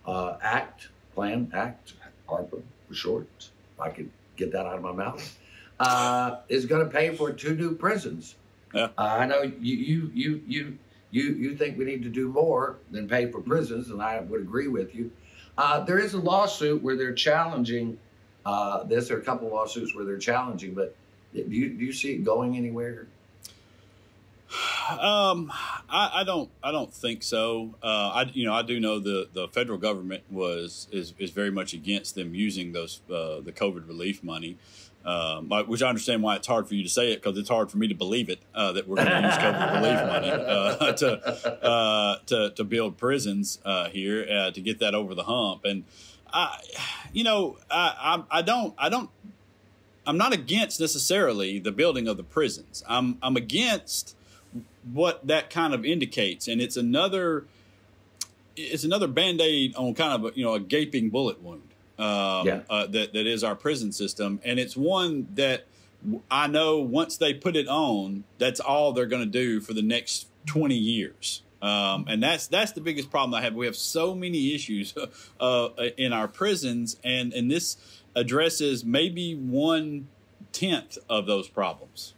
uh, 0.08 0.38
Act 0.42 0.88
Plan 1.14 1.52
Act, 1.54 1.94
ARPA 2.28 2.62
for 2.88 2.94
short, 2.94 3.28
if 3.40 3.80
I 3.80 3.90
could 3.90 4.10
get 4.36 4.52
that 4.54 4.66
out 4.66 4.76
of 4.76 4.82
my 4.82 4.94
mouth, 4.94 5.38
uh, 5.80 6.38
is 6.50 6.66
going 6.66 6.86
to 6.86 6.92
pay 6.92 7.16
for 7.16 7.32
two 7.32 7.56
new 7.56 7.76
prisons. 7.76 8.36
Yeah. 8.74 8.86
Uh, 8.98 9.02
I 9.02 9.26
know 9.26 9.42
you 9.42 9.54
you 9.62 10.12
you 10.14 10.44
you 10.48 10.78
you 11.12 11.24
you 11.34 11.56
think 11.56 11.78
we 11.78 11.86
need 11.86 12.04
to 12.04 12.10
do 12.10 12.28
more 12.28 12.78
than 12.92 13.08
pay 13.08 13.32
for 13.32 13.42
prisons, 13.42 13.90
and 13.90 14.02
I 14.02 14.20
would 14.20 14.42
agree 14.42 14.68
with 14.68 14.96
you. 14.96 15.12
Uh, 15.58 15.84
there 15.84 16.00
is 16.00 16.14
a 16.14 16.20
lawsuit 16.20 16.82
where 16.84 16.96
they're 16.96 17.14
challenging 17.14 17.98
uh, 18.46 18.84
this. 18.84 19.08
There 19.08 19.18
are 19.18 19.22
a 19.22 19.24
couple 19.24 19.48
of 19.48 19.54
lawsuits 19.54 19.96
where 19.96 20.06
they're 20.06 20.18
challenging, 20.18 20.74
but 20.74 20.96
do 21.34 21.42
you 21.50 21.70
do 21.70 21.86
you 21.86 21.94
see 21.94 22.14
it 22.14 22.24
going 22.24 22.58
anywhere? 22.58 23.08
Um, 24.90 25.52
I, 25.90 26.12
I 26.16 26.24
don't. 26.24 26.50
I 26.64 26.72
don't 26.72 26.94
think 26.94 27.24
so. 27.24 27.76
Uh, 27.84 28.12
I, 28.14 28.32
you 28.34 28.46
know, 28.46 28.54
I 28.54 28.62
do 28.62 28.80
know 28.80 29.00
the 29.00 29.30
the 29.34 29.48
federal 29.50 29.78
government 29.78 30.24
was 30.30 30.88
is 30.92 31.14
is 31.18 31.32
very 31.32 31.52
much 31.52 31.74
against 31.74 32.16
them 32.16 32.34
using 32.34 32.72
those 32.72 33.02
uh, 33.10 33.42
the 33.42 33.52
COVID 33.52 33.88
relief 33.88 34.24
money. 34.24 34.58
Um, 35.06 35.50
which 35.68 35.82
I 35.82 35.88
understand 35.88 36.22
why 36.22 36.36
it's 36.36 36.48
hard 36.48 36.68
for 36.68 36.76
you 36.76 36.84
to 36.84 36.90
say 36.90 37.14
it 37.14 37.24
because 37.24 37.38
it's 37.38 37.48
hard 37.48 37.72
for 37.72 37.78
me 37.78 37.88
to 37.88 37.96
believe 37.96 38.28
it 38.28 38.40
uh, 38.54 38.74
that 38.74 38.90
we're 38.90 38.98
going 38.98 39.08
to 39.08 39.22
use 39.22 39.36
COVID 39.36 39.76
relief 39.76 40.06
money 40.06 40.32
uh, 40.32 40.92
to, 40.98 41.64
uh, 41.64 42.18
to 42.26 42.50
to 42.50 42.64
build 42.66 42.98
prisons 42.98 43.60
uh, 43.64 43.88
here 43.88 44.28
uh, 44.30 44.52
to 44.52 44.60
get 44.60 44.80
that 44.80 44.94
over 44.94 45.16
the 45.16 45.24
hump. 45.24 45.64
And 45.64 45.86
I, 46.34 46.60
you 47.14 47.24
know, 47.24 47.58
I, 47.72 48.24
I 48.30 48.40
I 48.40 48.42
don't 48.42 48.74
I 48.78 48.90
don't 48.90 49.10
I'm 50.06 50.18
not 50.18 50.34
against 50.34 50.82
necessarily 50.82 51.58
the 51.60 51.72
building 51.72 52.10
of 52.10 52.18
the 52.18 52.24
prisons. 52.24 52.84
I'm 52.86 53.18
I'm 53.22 53.38
against 53.38 54.17
what 54.92 55.26
that 55.28 55.50
kind 55.50 55.74
of 55.74 55.86
indicates, 55.86 56.48
and 56.48 56.62
it's 56.62 56.78
another 56.78 57.46
it's 58.56 58.84
another 58.84 59.08
band 59.08 59.40
aid 59.42 59.76
on 59.76 59.94
kind 59.94 60.14
of 60.14 60.32
a, 60.34 60.38
you 60.38 60.44
know 60.44 60.54
a 60.54 60.60
gaping 60.60 61.10
bullet 61.10 61.42
wound 61.42 61.62
um, 62.00 62.48
Yeah. 62.48 62.62
uh, 62.70 62.88
that 62.88 63.14
that 63.14 63.28
is 63.28 63.44
our 63.44 63.56
prison 63.56 63.92
system, 63.92 64.40
and 64.44 64.60
it's 64.60 64.76
one 64.78 65.28
that 65.36 65.66
I 66.30 66.48
know 66.48 66.80
once 66.80 67.18
they 67.18 67.34
put 67.34 67.56
it 67.56 67.68
on, 67.68 68.24
that's 68.38 68.60
all 68.60 68.94
they're 68.94 69.08
going 69.08 69.24
to 69.24 69.30
do 69.32 69.60
for 69.60 69.74
the 69.74 69.82
next 69.82 70.28
twenty 70.46 70.78
years. 70.78 71.42
Um, 71.60 72.06
and 72.08 72.22
that's 72.22 72.46
that's 72.48 72.72
the 72.74 72.82
biggest 72.82 73.10
problem 73.10 73.34
I 73.34 73.42
have. 73.42 73.56
We 73.56 73.66
have 73.66 73.76
so 73.76 74.14
many 74.14 74.54
issues 74.54 74.94
uh, 75.40 75.70
in 75.98 76.14
our 76.14 76.28
prisons, 76.28 76.98
and 77.04 77.34
and 77.34 77.50
this 77.50 77.78
addresses 78.16 78.86
maybe 78.86 79.34
one 79.36 80.08
tenth 80.52 80.98
of 81.10 81.26
those 81.26 81.48
problems. 81.48 82.14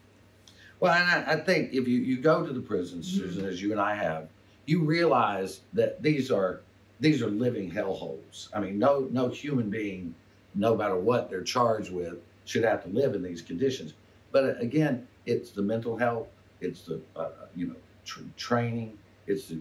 Well, 0.79 0.93
and 0.93 1.25
I, 1.27 1.33
I 1.33 1.35
think 1.37 1.73
if 1.73 1.87
you, 1.87 1.99
you 1.99 2.17
go 2.19 2.45
to 2.45 2.53
the 2.53 2.61
prisons, 2.61 3.07
Susan, 3.07 3.45
as 3.45 3.61
you 3.61 3.71
and 3.71 3.81
I 3.81 3.95
have, 3.95 4.29
you 4.65 4.83
realize 4.83 5.61
that 5.73 6.01
these 6.01 6.31
are 6.31 6.61
these 6.99 7.21
are 7.21 7.27
living 7.29 7.71
hellholes. 7.71 8.49
I 8.53 8.59
mean, 8.59 8.79
no 8.79 9.07
no 9.11 9.29
human 9.29 9.69
being, 9.69 10.13
no 10.55 10.75
matter 10.75 10.97
what 10.97 11.29
they're 11.29 11.43
charged 11.43 11.91
with, 11.91 12.15
should 12.45 12.63
have 12.63 12.83
to 12.83 12.89
live 12.89 13.13
in 13.15 13.23
these 13.23 13.41
conditions. 13.41 13.93
But 14.31 14.43
uh, 14.43 14.53
again, 14.59 15.07
it's 15.25 15.51
the 15.51 15.61
mental 15.61 15.97
health, 15.97 16.27
it's 16.61 16.83
the 16.83 17.01
uh, 17.15 17.29
you 17.55 17.67
know 17.67 17.75
tr- 18.05 18.21
training, 18.37 18.97
it's 19.27 19.47
the 19.47 19.59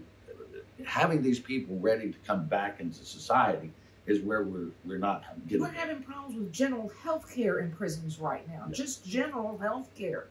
having 0.84 1.22
these 1.22 1.40
people 1.40 1.76
ready 1.80 2.12
to 2.12 2.18
come 2.26 2.46
back 2.46 2.80
into 2.80 3.04
society 3.04 3.72
is 4.06 4.20
where 4.20 4.42
we're 4.44 4.68
we're 4.84 4.98
not 4.98 5.25
getting. 5.48 5.62
We're 5.62 5.70
having 5.72 6.02
problems 6.02 6.37
with 6.38 6.52
general 6.52 6.90
health 7.02 7.32
care 7.34 7.58
in 7.58 7.72
prisons 7.72 8.18
right 8.18 8.46
now, 8.48 8.64
Yeah. 8.68 8.75
just 8.75 9.04
general 9.06 9.58
health 9.58 9.94
care. 9.96 10.26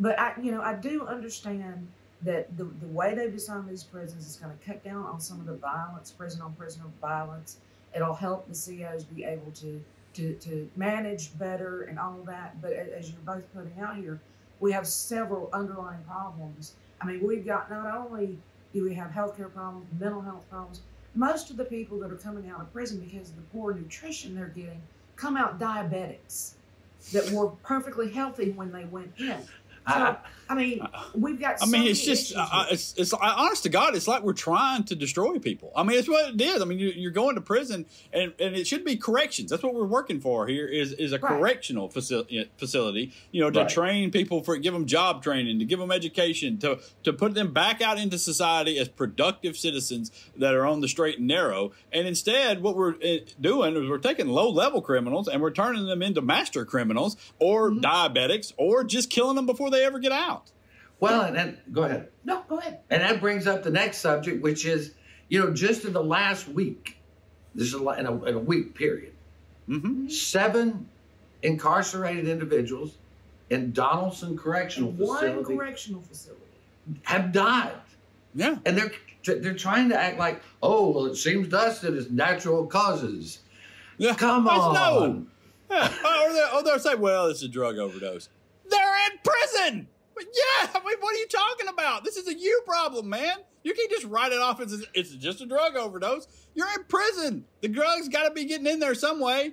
But 0.00 0.18
I, 0.18 0.32
you 0.40 0.50
know, 0.50 0.62
I 0.62 0.74
do 0.74 1.06
understand 1.06 1.86
that 2.22 2.56
the, 2.56 2.64
the 2.64 2.86
way 2.86 3.14
they've 3.14 3.32
designed 3.32 3.68
these 3.68 3.84
prisons 3.84 4.26
is 4.26 4.36
going 4.36 4.56
to 4.56 4.64
cut 4.64 4.82
down 4.82 5.04
on 5.04 5.20
some 5.20 5.40
of 5.40 5.46
the 5.46 5.54
violence, 5.54 6.10
prison 6.10 6.42
on 6.42 6.52
prison 6.54 6.82
violence. 7.00 7.58
It'll 7.94 8.14
help 8.14 8.48
the 8.48 8.54
COs 8.54 9.04
be 9.04 9.24
able 9.24 9.50
to, 9.52 9.82
to, 10.14 10.34
to 10.34 10.70
manage 10.76 11.38
better 11.38 11.82
and 11.82 11.98
all 11.98 12.18
that. 12.26 12.60
But 12.60 12.72
as 12.72 13.10
you're 13.10 13.20
both 13.20 13.44
putting 13.54 13.78
out 13.80 13.96
here, 13.96 14.20
we 14.58 14.72
have 14.72 14.86
several 14.86 15.50
underlying 15.52 16.02
problems. 16.06 16.74
I 17.00 17.06
mean, 17.06 17.26
we've 17.26 17.44
got 17.44 17.70
not 17.70 17.94
only 17.94 18.38
do 18.72 18.84
we 18.84 18.94
have 18.94 19.10
healthcare 19.10 19.52
problems, 19.52 19.86
mental 19.98 20.20
health 20.20 20.48
problems, 20.50 20.80
most 21.14 21.50
of 21.50 21.56
the 21.56 21.64
people 21.64 21.98
that 22.00 22.12
are 22.12 22.16
coming 22.16 22.48
out 22.50 22.60
of 22.60 22.72
prison 22.72 23.00
because 23.00 23.30
of 23.30 23.36
the 23.36 23.42
poor 23.52 23.74
nutrition 23.74 24.34
they're 24.34 24.46
getting 24.48 24.80
come 25.16 25.36
out 25.36 25.58
diabetics 25.58 26.52
that 27.12 27.30
were 27.30 27.48
perfectly 27.62 28.10
healthy 28.10 28.50
when 28.50 28.70
they 28.70 28.84
went 28.84 29.12
in. 29.18 29.38
So, 29.88 29.94
I- 29.94 30.16
I 30.48 30.54
mean, 30.56 30.84
we've 31.14 31.38
got. 31.38 31.52
I 31.52 31.56
so 31.58 31.66
mean, 31.66 31.82
many 31.82 31.90
it's 31.92 32.04
just, 32.04 32.32
issues 32.32 32.36
uh, 32.36 32.66
it's, 32.72 32.92
it's, 32.96 33.14
I, 33.14 33.34
honest 33.34 33.62
to 33.62 33.68
God, 33.68 33.94
it's 33.94 34.08
like 34.08 34.24
we're 34.24 34.32
trying 34.32 34.82
to 34.86 34.96
destroy 34.96 35.38
people. 35.38 35.70
I 35.76 35.84
mean, 35.84 35.96
it's 35.96 36.08
what 36.08 36.34
it 36.34 36.40
is. 36.40 36.60
I 36.60 36.64
mean, 36.64 36.80
you, 36.80 36.88
you're 36.88 37.12
going 37.12 37.36
to 37.36 37.40
prison, 37.40 37.86
and, 38.12 38.32
and 38.40 38.56
it 38.56 38.66
should 38.66 38.84
be 38.84 38.96
corrections. 38.96 39.48
That's 39.52 39.62
what 39.62 39.74
we're 39.74 39.84
working 39.86 40.18
for 40.18 40.48
here. 40.48 40.66
Is 40.66 40.90
is 40.94 41.12
a 41.12 41.20
Right. 41.20 41.28
correctional 41.38 41.88
facility, 41.88 42.50
facility, 42.56 43.12
you 43.30 43.40
know, 43.40 43.48
to 43.52 43.60
Right. 43.60 43.68
train 43.68 44.10
people 44.10 44.42
for, 44.42 44.56
give 44.56 44.72
them 44.72 44.86
job 44.86 45.22
training, 45.22 45.60
to 45.60 45.64
give 45.64 45.78
them 45.78 45.92
education, 45.92 46.58
to 46.58 46.80
to 47.04 47.12
put 47.12 47.34
them 47.34 47.52
back 47.52 47.80
out 47.80 47.96
into 47.96 48.18
society 48.18 48.76
as 48.76 48.88
productive 48.88 49.56
citizens 49.56 50.10
that 50.36 50.52
are 50.54 50.66
on 50.66 50.80
the 50.80 50.88
straight 50.88 51.18
and 51.18 51.28
narrow. 51.28 51.70
And 51.92 52.08
instead, 52.08 52.60
what 52.60 52.74
we're 52.76 52.96
uh, 52.96 53.18
doing 53.40 53.76
is 53.76 53.88
we're 53.88 53.98
taking 53.98 54.26
low 54.26 54.50
level 54.50 54.82
criminals 54.82 55.28
and 55.28 55.40
we're 55.40 55.52
turning 55.52 55.86
them 55.86 56.02
into 56.02 56.20
master 56.20 56.64
criminals 56.64 57.16
or 57.38 57.70
Mm-hmm. 57.70 57.84
diabetics 57.84 58.52
or 58.56 58.82
just 58.82 59.10
killing 59.10 59.36
them 59.36 59.46
before 59.46 59.69
they 59.70 59.84
ever 59.84 59.98
get 59.98 60.12
out. 60.12 60.50
well, 61.00 61.22
and 61.22 61.34
then 61.36 61.58
go 61.72 61.84
ahead. 61.84 62.08
no, 62.24 62.42
go 62.48 62.58
ahead. 62.58 62.80
And 62.90 63.02
that 63.02 63.20
brings 63.20 63.46
up 63.46 63.62
the 63.62 63.70
next 63.70 63.98
subject, 63.98 64.42
which 64.42 64.66
is, 64.66 64.94
you 65.28 65.38
know, 65.40 65.52
just 65.52 65.84
in 65.84 65.92
the 65.92 66.02
last 66.04 66.48
week, 66.48 66.96
this 67.54 67.68
is 67.68 67.74
a 67.74 67.88
in 67.98 68.06
a, 68.06 68.24
in 68.24 68.34
a 68.34 68.38
week 68.38 68.74
period, 68.74 69.12
hmm 69.66 70.08
seven 70.08 70.88
incarcerated 71.42 72.28
individuals 72.28 72.96
in 73.50 73.72
Donaldson 73.72 74.36
Correctional 74.36 74.90
One 74.92 75.18
Facility 75.20 75.56
correctional 75.56 76.02
facility. 76.02 76.42
have 77.02 77.32
died, 77.32 77.72
Yeah. 78.34 78.58
and 78.66 78.76
they're 78.76 78.92
they're 79.24 79.54
trying 79.54 79.88
to 79.90 79.98
act 80.00 80.18
like, 80.18 80.40
oh, 80.62 80.90
well, 80.90 81.06
it 81.06 81.16
seems 81.16 81.48
to 81.48 81.58
us 81.58 81.80
that 81.80 81.94
it's 81.94 82.10
natural 82.10 82.66
causes. 82.66 83.40
Yeah. 83.98 84.14
Come 84.14 84.46
It's 84.46 84.54
on, 84.56 84.74
No. 84.74 85.26
Yeah. 85.70 85.86
Or, 85.88 86.32
they, 86.32 86.44
or 86.56 86.62
they'll 86.64 86.78
say, 86.78 86.94
well, 86.94 87.26
it's 87.26 87.42
a 87.42 87.48
drug 87.48 87.76
overdose. 87.78 88.28
They're 88.70 89.06
in 89.12 89.18
prison. 89.22 89.88
Yeah. 90.18 90.68
I 90.74 90.78
mean, 90.84 90.96
what 91.00 91.14
are 91.14 91.18
you 91.18 91.26
talking 91.28 91.68
about? 91.68 92.04
This 92.04 92.16
is 92.16 92.28
a 92.28 92.34
you 92.38 92.62
problem, 92.66 93.08
man. 93.08 93.38
You 93.62 93.74
can't 93.74 93.90
just 93.90 94.04
write 94.04 94.32
it 94.32 94.38
off 94.38 94.60
as 94.60 94.84
it's 94.94 95.14
just 95.14 95.40
a 95.40 95.46
drug 95.46 95.76
overdose. 95.76 96.26
You're 96.54 96.68
in 96.76 96.84
prison. 96.88 97.44
The 97.62 97.68
drugs 97.68 98.08
got 98.08 98.24
to 98.28 98.30
be 98.34 98.44
getting 98.44 98.66
in 98.66 98.80
there 98.80 98.94
some 98.94 99.20
way. 99.20 99.52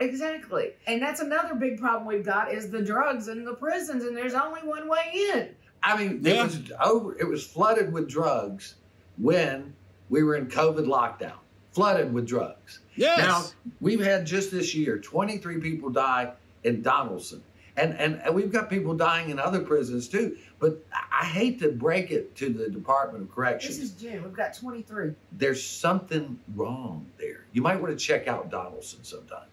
Exactly, 0.00 0.70
and 0.86 1.02
that's 1.02 1.20
another 1.20 1.54
big 1.56 1.80
problem 1.80 2.06
we've 2.06 2.24
got 2.24 2.52
is 2.54 2.70
the 2.70 2.80
drugs 2.80 3.26
in 3.26 3.44
the 3.44 3.54
prisons, 3.54 4.04
and 4.04 4.16
there's 4.16 4.34
only 4.34 4.60
one 4.60 4.88
way 4.88 5.10
in. 5.34 5.48
I 5.82 5.98
mean, 5.98 6.20
Yeah. 6.22 6.42
it 6.42 6.44
was 6.44 6.72
over. 6.80 7.18
It 7.18 7.26
was 7.26 7.44
flooded 7.44 7.92
with 7.92 8.08
drugs 8.08 8.76
when 9.16 9.74
we 10.08 10.22
were 10.22 10.36
in 10.36 10.46
COVID 10.46 10.86
lockdown. 10.86 11.38
Flooded 11.72 12.12
with 12.12 12.26
drugs. 12.26 12.78
Yes. 12.94 13.18
Now 13.18 13.44
we've 13.80 14.00
had 14.02 14.24
just 14.24 14.50
this 14.52 14.72
year 14.74 14.98
23 14.98 15.58
people 15.60 15.90
die 15.90 16.32
in 16.64 16.80
Donaldson, 16.82 17.42
and 17.78 17.94
and, 17.98 18.20
and 18.22 18.34
we've 18.34 18.52
got 18.52 18.68
people 18.68 18.94
dying 18.94 19.30
in 19.30 19.38
other 19.38 19.60
prisons 19.60 20.08
too. 20.08 20.36
But 20.58 20.84
I 20.92 21.08
I 21.18 21.24
hate 21.24 21.58
to 21.60 21.70
break 21.70 22.12
it 22.12 22.36
to 22.36 22.48
the 22.48 22.68
Department 22.68 23.24
of 23.24 23.34
Corrections. 23.34 23.76
This 23.76 23.90
is 23.90 24.00
June. 24.00 24.22
We've 24.22 24.32
got 24.32 24.54
23. 24.54 25.14
There's 25.32 25.64
something 25.64 26.38
wrong 26.54 27.06
there. 27.18 27.44
You 27.52 27.60
might 27.60 27.80
want 27.80 27.98
to 27.98 28.04
check 28.04 28.28
out 28.28 28.50
Donaldson 28.52 29.02
sometime. 29.02 29.48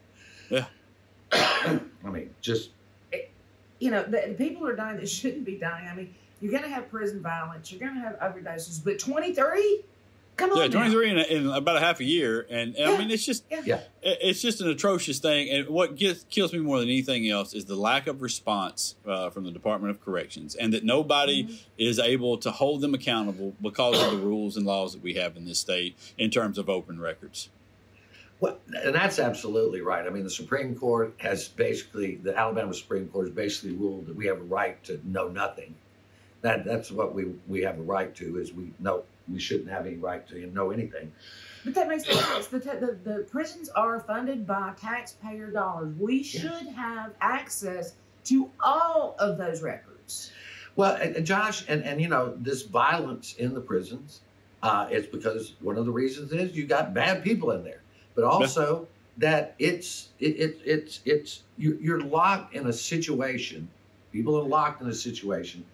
Yeah. 0.51 0.65
I 1.31 1.79
mean, 2.03 2.29
just 2.39 2.69
You 3.79 3.89
know, 3.89 4.03
the, 4.03 4.25
the 4.27 4.35
people 4.35 4.67
are 4.67 4.75
dying 4.75 4.97
that 4.97 5.09
shouldn't 5.09 5.43
be 5.43 5.57
dying. 5.57 5.87
I 5.87 5.95
mean, 5.95 6.13
you're 6.39 6.51
going 6.51 6.63
to 6.63 6.69
have 6.69 6.87
prison 6.91 7.19
violence. 7.19 7.71
You're 7.71 7.79
going 7.79 7.95
to 7.95 8.01
have 8.01 8.19
overdoses, 8.19 8.83
but 8.83 8.99
23? 8.99 9.81
Come 10.37 10.51
on. 10.51 10.57
yeah, 10.57 10.67
23 10.67 11.09
in, 11.11 11.17
in 11.19 11.47
about 11.47 11.77
a 11.77 11.79
half 11.79 11.99
a 11.99 12.03
year. 12.03 12.45
And, 12.49 12.75
and 12.75 12.91
I 12.91 12.97
mean, 12.97 13.09
it's 13.11 13.25
just, 13.25 13.45
Yeah. 13.49 13.61
Yeah. 13.65 13.75
it- 14.01 14.17
it's 14.21 14.41
just 14.41 14.59
an 14.61 14.67
atrocious 14.69 15.19
thing. 15.19 15.49
And 15.49 15.67
what 15.69 15.95
gets, 15.95 16.25
kills 16.29 16.51
me 16.53 16.59
more 16.59 16.79
than 16.79 16.89
anything 16.89 17.29
else 17.29 17.53
is 17.53 17.65
the 17.65 17.75
lack 17.75 18.07
of 18.07 18.21
response 18.21 18.95
uh, 19.07 19.29
from 19.29 19.45
the 19.45 19.51
Department 19.51 19.91
of 19.91 20.03
Corrections 20.03 20.55
and 20.55 20.73
that 20.73 20.83
nobody 20.83 21.43
Mm-hmm. 21.43 21.53
is 21.77 21.99
able 21.99 22.37
to 22.39 22.51
hold 22.51 22.81
them 22.81 22.93
accountable 22.93 23.53
because 23.61 24.01
of 24.01 24.11
the 24.11 24.17
rules 24.25 24.57
and 24.57 24.65
laws 24.65 24.93
that 24.93 25.01
we 25.01 25.13
have 25.15 25.35
in 25.37 25.45
this 25.45 25.59
state 25.59 25.95
in 26.17 26.29
terms 26.29 26.57
of 26.57 26.69
open 26.69 26.99
records. 26.99 27.49
Well, 28.41 28.59
and 28.83 28.93
that's 28.93 29.17
absolutely 29.19 29.79
right. 29.81 30.05
I 30.05 30.09
mean, 30.09 30.23
the 30.23 30.29
Supreme 30.29 30.75
Court 30.75 31.13
has 31.17 31.47
basically, 31.47 32.15
the 32.15 32.37
Alabama 32.37 32.73
Supreme 32.73 33.07
Court 33.07 33.27
has 33.27 33.35
basically 33.35 33.71
ruled 33.77 34.07
that 34.07 34.15
we 34.15 34.25
have 34.27 34.37
a 34.39 34.43
right 34.43 34.81
to 34.83 34.99
know 35.05 35.29
nothing. 35.29 35.75
That 36.41 36.65
that's 36.65 36.91
what 36.91 37.15
we 37.15 37.33
we 37.47 37.61
have 37.61 37.79
a 37.79 37.81
right 37.81 38.13
to 38.15 38.37
is 38.39 38.53
we 38.53 38.71
know 38.79 39.03
we 39.31 39.39
shouldn't 39.39 39.69
have 39.69 39.85
any 39.85 39.97
right 39.97 40.27
to 40.29 40.47
know 40.47 40.71
anything. 40.71 41.11
But 41.63 41.73
that 41.75 41.87
makes 41.87 42.05
sense. 42.05 42.47
The, 42.47 42.59
the, 42.59 42.97
the 43.03 43.27
prisons 43.29 43.69
are 43.69 43.99
funded 43.99 44.45
by 44.45 44.73
taxpayer 44.79 45.51
dollars. 45.51 45.95
We 45.99 46.21
should 46.21 46.67
have 46.75 47.13
access 47.21 47.93
to 48.25 48.49
all 48.59 49.15
of 49.19 49.37
those 49.37 49.61
records. 49.61 50.31
Well, 50.75 50.95
and, 50.95 51.15
and 51.15 51.25
Josh, 51.25 51.65
and, 51.67 51.83
and 51.83 52.01
you 52.01 52.07
know, 52.07 52.35
this 52.37 52.63
violence 52.63 53.35
in 53.35 53.53
the 53.53 53.61
prisons, 53.61 54.21
uh, 54.61 54.87
it's 54.91 55.07
because 55.07 55.53
one 55.61 55.77
of 55.77 55.85
the 55.85 55.91
reasons 55.91 56.31
is 56.31 56.55
you 56.55 56.65
got 56.65 56.93
bad 56.93 57.23
people 57.23 57.51
in 57.51 57.63
there, 57.63 57.81
but 58.13 58.23
also 58.23 58.87
that 59.17 59.55
it's 59.59 60.09
it, 60.19 60.39
it 60.39 60.59
it's 60.65 60.99
it's 61.05 61.43
you, 61.57 61.77
you're 61.81 62.01
locked 62.01 62.53
in 62.53 62.67
a 62.67 62.73
situation. 62.73 63.69
People 64.11 64.37
are 64.37 64.43
locked 64.43 64.81
in 64.81 64.89
a 64.89 64.93
situation. 64.93 65.65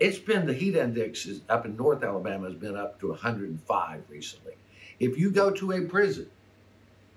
It's 0.00 0.18
been 0.18 0.46
the 0.46 0.54
heat 0.54 0.76
index 0.76 1.26
is 1.26 1.42
up 1.50 1.66
in 1.66 1.76
North 1.76 2.02
Alabama 2.02 2.48
has 2.48 2.56
been 2.56 2.74
up 2.74 2.98
to 3.00 3.10
105 3.10 4.02
recently. 4.08 4.54
If 4.98 5.18
you 5.18 5.30
go 5.30 5.50
to 5.50 5.72
a 5.72 5.82
prison 5.82 6.28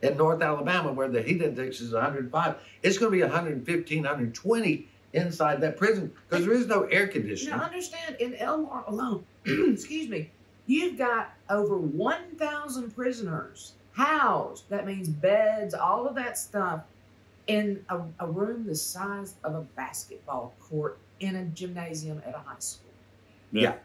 in 0.02 0.18
North 0.18 0.42
Alabama 0.42 0.92
where 0.92 1.08
the 1.08 1.22
heat 1.22 1.42
index 1.42 1.80
is 1.80 1.94
105, 1.94 2.56
it's 2.84 2.98
going 2.98 3.10
to 3.10 3.18
be 3.18 3.22
115, 3.22 3.98
120 4.00 4.88
inside 5.14 5.62
that 5.62 5.78
prison 5.78 6.12
because 6.28 6.46
there 6.46 6.54
is 6.54 6.68
no 6.68 6.84
air 6.84 7.08
conditioning. 7.08 7.58
Now, 7.58 7.64
understand 7.64 8.18
in 8.20 8.36
Elmore 8.36 8.84
alone, 8.86 9.24
excuse 9.46 10.10
me, 10.10 10.30
you've 10.66 10.98
got 10.98 11.34
over 11.50 11.78
1,000 11.78 12.94
prisoners 12.94 13.74
housed. 13.94 14.68
That 14.70 14.86
means 14.86 15.08
beds, 15.08 15.74
all 15.74 16.06
of 16.06 16.16
that 16.16 16.38
stuff 16.38 16.82
in 17.48 17.84
a, 17.90 18.02
a 18.20 18.28
room 18.28 18.66
the 18.66 18.76
size 18.76 19.36
of 19.44 19.56
a 19.56 19.62
basketball 19.62 20.54
court 20.60 20.98
in 21.24 21.36
a 21.36 21.46
gymnasium 21.46 22.22
at 22.26 22.36
a 22.36 22.40
high 22.40 22.60
school. 22.60 22.90
Yeah. 23.52 23.76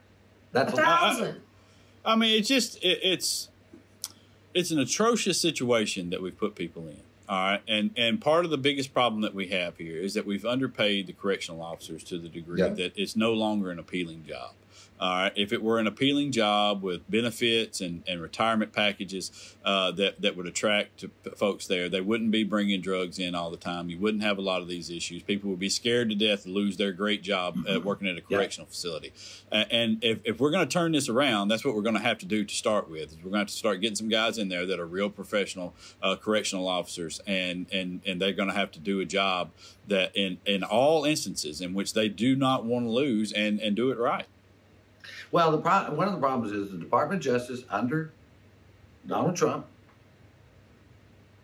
That's 0.52 0.72
A 0.72 0.76
a 0.76 0.78
lot. 0.82 1.00
thousand. 1.00 1.40
I 2.04 2.16
mean, 2.16 2.38
it's 2.38 2.48
just 2.48 2.76
it, 2.82 2.98
it's 3.02 3.48
it's 4.54 4.70
an 4.70 4.78
atrocious 4.78 5.40
situation 5.40 6.10
that 6.10 6.22
we've 6.22 6.36
put 6.36 6.54
people 6.54 6.86
in. 6.88 7.00
All 7.28 7.36
right, 7.50 7.62
and 7.68 7.90
and 7.96 8.20
part 8.20 8.44
of 8.46 8.50
the 8.50 8.56
biggest 8.58 8.94
problem 8.94 9.20
that 9.22 9.34
we 9.34 9.48
have 9.48 9.76
here 9.76 9.98
is 9.98 10.14
that 10.14 10.24
we've 10.24 10.46
underpaid 10.46 11.06
the 11.06 11.12
correctional 11.12 11.60
officers 11.62 12.02
to 12.04 12.18
the 12.18 12.28
degree 12.28 12.60
Yeah. 12.60 12.68
that 12.70 12.92
it's 12.96 13.14
no 13.16 13.32
longer 13.34 13.70
an 13.70 13.78
appealing 13.78 14.24
job. 14.26 14.52
All 15.00 15.10
right, 15.22 15.32
if 15.36 15.52
it 15.52 15.62
were 15.62 15.78
an 15.78 15.86
appealing 15.86 16.32
job 16.32 16.82
with 16.82 17.08
benefits 17.10 17.80
and, 17.80 18.02
and 18.08 18.20
retirement 18.20 18.72
packages 18.72 19.56
uh, 19.64 19.92
that 19.92 20.20
that 20.22 20.36
would 20.36 20.46
attract 20.46 20.98
to 21.00 21.08
p- 21.08 21.30
folks 21.36 21.66
there, 21.66 21.88
they 21.88 22.00
wouldn't 22.00 22.30
be 22.30 22.42
bringing 22.44 22.80
drugs 22.80 23.18
in 23.18 23.34
all 23.34 23.50
the 23.50 23.56
time. 23.56 23.88
You 23.90 23.98
wouldn't 23.98 24.22
have 24.22 24.38
a 24.38 24.42
lot 24.42 24.60
of 24.60 24.68
these 24.68 24.90
issues. 24.90 25.22
People 25.22 25.50
would 25.50 25.58
be 25.58 25.68
scared 25.68 26.08
to 26.10 26.14
death 26.16 26.42
to 26.44 26.48
lose 26.50 26.76
their 26.76 26.92
great 26.92 27.22
job 27.22 27.58
uh, 27.68 27.80
working 27.80 28.08
at 28.08 28.16
a 28.16 28.22
Yeah. 28.28 28.36
correctional 28.38 28.66
facility. 28.66 29.12
Uh, 29.52 29.64
and 29.70 30.02
if, 30.02 30.18
if 30.24 30.40
we're 30.40 30.50
going 30.50 30.66
to 30.66 30.72
turn 30.72 30.92
this 30.92 31.08
around, 31.08 31.48
that's 31.48 31.64
what 31.64 31.74
we're 31.74 31.82
going 31.82 31.94
to 31.96 32.00
have 32.02 32.18
to 32.18 32.26
do 32.26 32.44
to 32.44 32.54
start 32.54 32.90
with. 32.90 33.12
We're 33.18 33.22
going 33.30 33.32
to 33.34 33.38
have 33.38 33.46
to 33.48 33.52
start 33.54 33.80
getting 33.80 33.96
some 33.96 34.08
guys 34.08 34.36
in 34.38 34.48
there 34.48 34.66
that 34.66 34.80
are 34.80 34.86
real 34.86 35.10
professional 35.10 35.74
uh, 36.02 36.16
correctional 36.16 36.66
officers, 36.66 37.20
and 37.26 37.66
and 37.72 38.00
and 38.06 38.20
they're 38.20 38.32
going 38.32 38.48
to 38.48 38.54
have 38.54 38.70
to 38.72 38.80
do 38.80 39.00
a 39.00 39.04
job 39.04 39.50
that 39.86 40.14
in 40.16 40.38
in 40.44 40.62
all 40.64 41.04
instances 41.04 41.60
in 41.60 41.72
which 41.74 41.94
they 41.94 42.08
do 42.08 42.34
not 42.34 42.64
want 42.64 42.84
to 42.86 42.90
lose 42.90 43.32
and 43.32 43.60
and 43.60 43.76
do 43.76 43.90
it 43.90 43.98
right. 43.98 44.26
Well, 45.30 45.52
the 45.52 45.58
pro- 45.58 45.94
one 45.94 46.08
of 46.08 46.14
the 46.14 46.20
problems 46.20 46.52
is 46.52 46.70
the 46.70 46.78
Department 46.78 47.20
of 47.20 47.24
Justice 47.24 47.62
under 47.70 48.12
Donald 49.06 49.36
Trump 49.36 49.66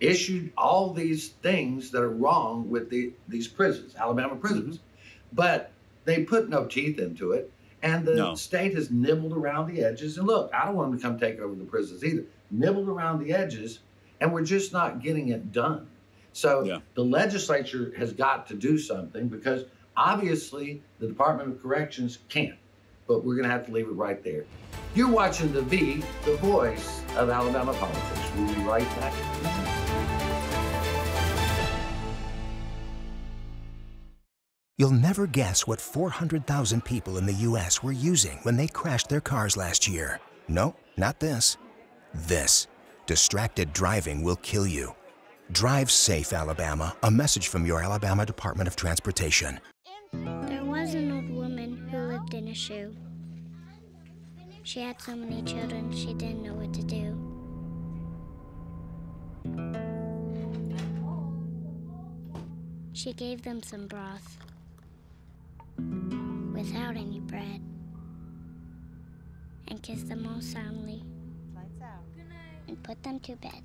issued 0.01 0.53
all 0.57 0.93
these 0.93 1.29
things 1.29 1.91
that 1.91 2.03
are 2.03 2.11
wrong 2.11 2.69
with 2.69 2.91
the 2.91 3.13
these 3.29 3.49
prisons, 3.49 3.95
Alabama 3.97 4.37
prisons, 4.37 4.77
mm-hmm. 4.77 5.37
but 5.37 5.71
they 6.05 6.25
put 6.25 6.49
no 6.49 6.67
teeth 6.67 6.99
into 6.99 7.33
it, 7.33 7.51
and 7.83 8.05
the 8.05 8.15
No. 8.15 8.35
state 8.35 8.75
has 8.75 8.91
nibbled 8.91 9.33
around 9.33 9.73
the 9.73 9.83
edges. 9.83 10.19
And 10.19 10.27
look, 10.27 10.51
I 10.53 10.65
don't 10.67 10.75
want 10.77 10.91
them 10.91 10.99
to 10.99 11.03
come 11.03 11.19
take 11.19 11.39
over 11.41 11.55
the 11.55 11.65
prisons 11.65 12.05
either. 12.05 12.25
Nibbled 12.51 12.89
around 12.89 13.21
the 13.25 13.33
edges, 13.33 13.81
and 14.21 14.33
we're 14.33 14.45
just 14.45 14.73
not 14.73 15.01
getting 15.03 15.29
it 15.29 15.53
done. 15.53 15.87
So 16.33 16.65
Yeah. 16.65 16.81
the 16.95 17.05
legislature 17.05 17.95
has 17.97 18.13
got 18.13 18.47
to 18.49 18.55
do 18.55 18.77
something 18.77 19.29
because 19.29 19.65
obviously 19.97 20.83
the 20.99 21.07
Department 21.07 21.51
of 21.51 21.63
Corrections 21.63 22.19
can't 22.29 22.57
but 23.07 23.25
we're 23.25 23.35
going 23.35 23.49
to 23.49 23.51
have 23.51 23.67
to 23.67 23.73
leave 23.73 23.87
it 23.87 23.93
right 23.93 24.23
there. 24.23 24.45
You're 24.95 25.11
watching 25.11 25.53
The 25.53 25.63
V, 25.63 26.03
the 26.25 26.37
voice 26.37 27.03
of 27.17 27.31
Alabama 27.31 27.73
politics. 27.75 28.31
We'll 28.37 28.55
be 28.55 28.61
right 28.63 28.89
back. 29.01 29.15
You'll 34.77 34.91
never 34.91 35.29
guess 35.29 35.69
what 35.69 35.81
400,000 35.81 36.85
people 36.85 37.17
in 37.17 37.27
the 37.27 37.33
U.S. 37.33 37.83
were 37.83 37.93
using 37.93 38.41
when 38.43 38.57
they 38.57 38.67
crashed 38.67 39.09
their 39.09 39.21
cars 39.21 39.57
last 39.57 39.87
year. 39.87 40.19
No, 40.49 40.75
not 40.97 41.21
this. 41.21 41.57
This. 42.13 42.67
Distracted 43.07 43.73
driving 43.73 44.23
will 44.23 44.37
kill 44.37 44.67
you. 44.67 44.95
Drive 45.53 45.91
safe, 45.91 46.33
Alabama. 46.33 46.97
A 47.03 47.11
message 47.11 47.49
from 47.49 47.65
your 47.67 47.83
Alabama 47.83 48.27
Department 48.27 48.67
of 48.67 48.77
Transportation. 48.77 49.61
Shoe. 52.55 52.95
She 54.63 54.81
had 54.81 55.01
so 55.01 55.15
many 55.15 55.43
children, 55.43 55.93
she 55.93 56.15
didn't 56.15 56.43
know 56.43 56.55
what 56.55 56.73
to 56.75 56.83
do. 56.83 57.21
She 62.93 63.13
gave 63.13 63.43
them 63.43 63.63
some 63.63 63.87
broth 63.87 64.39
without 66.55 66.97
any 66.97 67.21
bread 67.21 67.61
and 69.69 69.83
kissed 69.83 70.09
them 70.09 70.27
all 70.27 70.41
soundly 70.41 71.03
and 72.69 72.83
put 72.83 73.03
them 73.03 73.21
to 73.21 73.37
bed. 73.37 73.63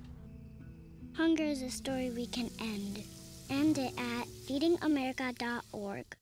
Hunger 1.14 1.44
is 1.44 1.62
a 1.62 1.70
story 1.70 2.10
we 2.10 2.26
can 2.26 2.50
end. 2.60 3.02
End 3.48 3.78
it 3.78 3.92
at 3.98 4.26
feedingamerica.org. 4.46 6.19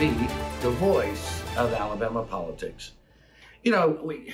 to 0.00 0.06
The 0.62 0.70
voice 0.70 1.42
of 1.58 1.74
Alabama 1.74 2.22
politics. 2.22 2.92
You 3.62 3.72
know, 3.72 4.00
we 4.02 4.32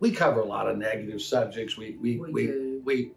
we 0.00 0.10
cover 0.10 0.40
a 0.40 0.44
lot 0.44 0.68
of 0.68 0.76
negative 0.76 1.22
subjects. 1.22 1.76
We 1.76 1.92
we 1.92 2.18
We 2.18 2.28
we 2.32 2.78
we, 2.84 3.10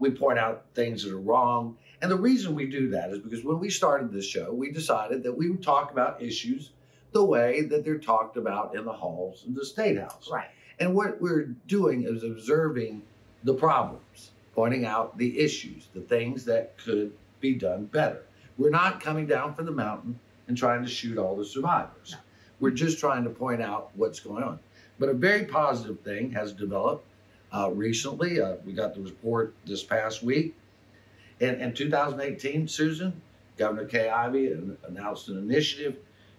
we 0.00 0.10
point 0.10 0.40
out 0.40 0.64
things 0.74 1.04
that 1.04 1.12
are 1.12 1.20
wrong. 1.20 1.76
And 2.02 2.10
the 2.10 2.16
reason 2.16 2.56
we 2.56 2.66
do 2.66 2.90
that 2.90 3.10
is 3.10 3.20
because 3.20 3.44
when 3.44 3.60
we 3.60 3.70
started 3.70 4.10
this 4.10 4.24
show, 4.24 4.52
we 4.52 4.72
decided 4.72 5.22
that 5.22 5.32
we 5.32 5.48
would 5.48 5.62
talk 5.62 5.92
about 5.92 6.20
issues 6.20 6.72
the 7.12 7.24
way 7.24 7.62
that 7.62 7.84
they're 7.84 7.98
talked 7.98 8.36
about 8.36 8.74
in 8.74 8.84
the 8.84 8.92
halls 8.92 9.44
of 9.46 9.54
the 9.54 9.64
State 9.64 10.00
House. 10.00 10.28
Right. 10.32 10.48
And 10.80 10.96
what 10.96 11.22
we're 11.22 11.54
doing 11.68 12.02
is 12.08 12.24
observing 12.24 13.02
the 13.44 13.54
problems, 13.54 14.32
pointing 14.52 14.84
out 14.84 15.16
the 15.16 15.38
issues, 15.38 15.86
the 15.94 16.00
things 16.00 16.44
that 16.46 16.76
could 16.76 17.12
be 17.38 17.54
done 17.54 17.84
better. 17.84 18.24
We're 18.56 18.70
not 18.70 19.00
coming 19.00 19.26
down 19.26 19.54
from 19.54 19.66
the 19.66 19.70
mountain 19.70 20.18
and 20.48 20.56
trying 20.56 20.82
to 20.82 20.88
shoot 20.88 21.18
all 21.18 21.36
the 21.36 21.44
survivors. 21.44 22.16
We're 22.58 22.70
just 22.70 22.98
trying 22.98 23.24
to 23.24 23.30
point 23.30 23.62
out 23.62 23.90
what's 23.94 24.18
going 24.18 24.42
on. 24.42 24.58
But 24.98 25.10
a 25.10 25.14
very 25.14 25.44
positive 25.44 26.00
thing 26.00 26.32
has 26.32 26.52
developed 26.52 27.06
uh, 27.54 27.70
recently. 27.72 28.40
Uh, 28.40 28.56
we 28.64 28.72
got 28.72 28.94
the 28.94 29.00
report 29.00 29.54
this 29.64 29.84
past 29.84 30.22
week. 30.22 30.56
In, 31.40 31.60
in 31.60 31.72
2018, 31.72 32.66
Susan, 32.66 33.20
Governor 33.56 33.84
Kay 33.84 34.08
Ivey 34.08 34.56
announced 34.88 35.28
an 35.28 35.38
initiative 35.38 35.96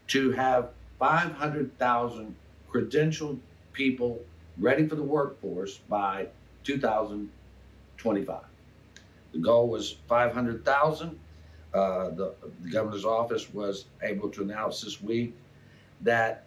to 0.08 0.32
have 0.32 0.72
500,000 0.98 2.36
credentialed 2.70 3.40
people 3.72 4.20
ready 4.58 4.88
for 4.88 4.96
the 4.96 5.04
workforce 5.04 5.78
by 5.78 6.28
2025. 6.64 8.42
The 9.32 9.40
goal 9.40 9.70
was 9.70 9.96
500,000. 10.08 11.20
Uh, 11.74 12.10
the, 12.12 12.34
the 12.62 12.70
governor's 12.72 13.06
office 13.06 13.54
was 13.54 13.86
able 14.02 14.30
to 14.30 14.42
announce 14.42 14.82
this 14.82 15.02
week 15.02 15.36
that 16.02 16.46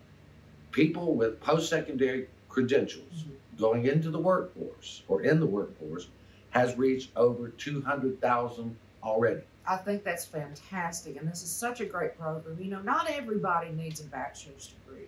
people 0.72 1.14
with 1.14 1.38
post-secondary 1.40 2.26
credentials 2.48 3.24
Mhm. 3.24 3.58
going 3.58 3.86
into 3.86 4.10
the 4.10 4.18
workforce 4.18 5.02
or 5.08 5.22
in 5.22 5.38
the 5.38 5.46
workforce 5.46 6.08
has 6.50 6.76
reached 6.76 7.10
over 7.16 7.48
200,000 7.50 8.76
already. 9.04 9.42
I 9.66 9.76
think 9.76 10.02
that's 10.02 10.24
fantastic, 10.24 11.16
and 11.16 11.28
this 11.30 11.42
is 11.42 11.50
such 11.50 11.80
a 11.80 11.86
great 11.86 12.18
program. 12.18 12.58
You 12.60 12.70
know, 12.70 12.82
not 12.82 13.08
everybody 13.08 13.70
needs 13.70 14.00
a 14.00 14.04
bachelor's 14.04 14.68
degree. 14.74 15.06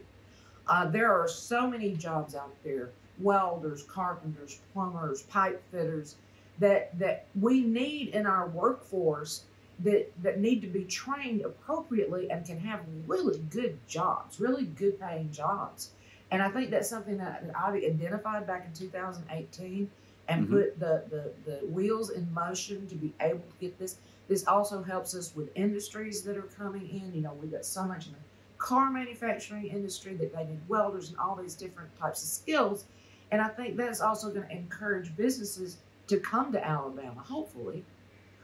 Uh, 0.69 0.87
there 0.87 1.13
are 1.13 1.27
so 1.27 1.67
many 1.69 1.95
jobs 1.97 2.37
out 2.37 2.55
there: 2.63 2.91
welders, 3.19 3.83
carpenters, 3.83 4.61
plumbers, 4.73 5.23
pipe 5.23 5.61
fitters 5.73 6.15
that 6.61 6.97
that 7.01 7.27
we 7.41 7.63
need 7.63 8.09
in 8.11 8.27
our 8.27 8.47
workforce 8.49 9.43
that 9.81 10.11
that 10.23 10.39
need 10.41 10.61
to 10.63 10.69
be 10.69 10.85
trained 10.85 11.43
appropriately 11.43 12.31
and 12.31 12.45
can 12.47 12.59
have 12.61 12.81
really 13.07 13.39
good 13.51 13.79
jobs, 13.89 14.41
really 14.41 14.67
good 14.67 15.01
paying 15.01 15.31
jobs. 15.33 15.91
And 16.31 16.43
I 16.43 16.49
think 16.49 16.71
that's 16.71 16.89
something 16.89 17.19
that, 17.19 17.47
that 17.47 17.57
I 17.57 17.71
identified 17.77 18.47
back 18.47 18.67
in 18.67 18.73
2018 18.73 19.91
and 20.29 20.47
Mhm. 20.47 20.51
put 20.51 20.81
the, 20.81 21.03
the 21.11 21.33
the 21.51 21.67
wheels 21.67 22.11
in 22.11 22.33
motion 22.33 22.87
to 22.89 22.95
be 22.95 23.13
able 23.21 23.41
to 23.41 23.57
get 23.61 23.79
this. 23.79 23.99
This 24.27 24.47
also 24.47 24.83
helps 24.83 25.15
us 25.15 25.35
with 25.37 25.51
industries 25.55 26.23
that 26.23 26.37
are 26.37 26.43
coming 26.43 26.89
in. 26.89 27.13
You 27.15 27.21
know, 27.21 27.35
we've 27.35 27.53
got 27.53 27.65
so 27.65 27.85
much 27.85 28.07
in 28.07 28.13
the 28.13 28.19
car 28.57 28.91
manufacturing 28.91 29.67
industry 29.67 30.15
that 30.15 30.35
they 30.35 30.45
need 30.45 30.61
welders 30.67 31.11
and 31.11 31.19
all 31.19 31.35
these 31.37 31.55
different 31.55 31.95
types 31.99 32.23
of 32.23 32.29
skills. 32.29 32.85
And 33.31 33.43
I 33.43 33.49
think 33.49 33.77
that's 33.77 34.01
also 34.01 34.31
going 34.31 34.47
to 34.47 34.53
encourage 34.53 35.15
businesses 35.17 35.77
to 36.07 36.19
come 36.21 36.53
to 36.53 36.67
Alabama, 36.67 37.21
hopefully. 37.21 37.85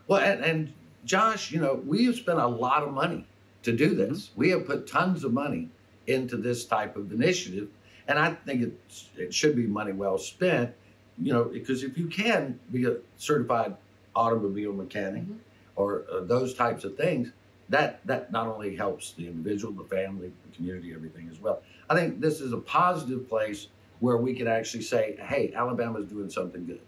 Well, 0.07 0.21
and, 0.21 0.45
and 0.45 0.73
Josh, 1.05 1.51
you 1.51 1.61
know, 1.61 1.75
we 1.87 2.05
have 2.07 2.17
spent 2.17 2.39
a 2.39 2.47
lot 2.47 2.83
of 2.83 2.93
money 2.93 3.27
to 3.63 3.73
do 3.73 3.95
this. 3.95 4.29
Mm-hmm. 4.29 4.41
We 4.41 4.51
have 4.51 4.67
put 4.67 4.87
tons 4.87 5.25
of 5.25 5.33
money 5.33 5.69
into 6.07 6.37
this 6.37 6.65
type 6.65 6.97
of 6.97 7.13
initiative, 7.13 7.69
and 8.09 8.19
I 8.19 8.35
think 8.35 8.63
it's, 8.63 9.09
it 9.17 9.33
should 9.35 9.55
be 9.57 9.67
money 9.67 9.93
well 9.93 10.19
spent. 10.19 10.75
You 11.19 11.33
know, 11.35 11.45
because 11.45 11.83
if 11.83 11.99
you 11.99 12.07
can 12.07 12.59
be 12.73 12.87
a 12.87 12.97
certified 13.19 13.77
automobile 14.17 14.73
mechanic 14.73 15.23
Mhm. 15.25 15.37
or 15.77 16.05
uh, 16.11 16.21
those 16.21 16.55
types 16.55 16.85
of 16.85 16.97
things, 16.97 17.31
that 17.69 18.01
that 18.07 18.33
not 18.33 18.49
only 18.49 18.75
helps 18.75 19.13
the 19.13 19.27
individual, 19.27 19.73
the 19.73 19.89
family, 19.89 20.33
the 20.49 20.57
community, 20.57 20.93
everything 20.95 21.29
as 21.31 21.39
well. 21.41 21.63
I 21.89 21.95
think 21.95 22.21
this 22.21 22.41
is 22.41 22.53
a 22.53 22.59
positive 22.59 23.29
place 23.29 23.69
where 24.01 24.17
we 24.17 24.35
can 24.35 24.49
actually 24.49 24.83
say, 24.83 25.17
"Hey, 25.21 25.53
Alabama's 25.55 26.07
doing 26.07 26.31
something 26.31 26.65
good." 26.67 26.81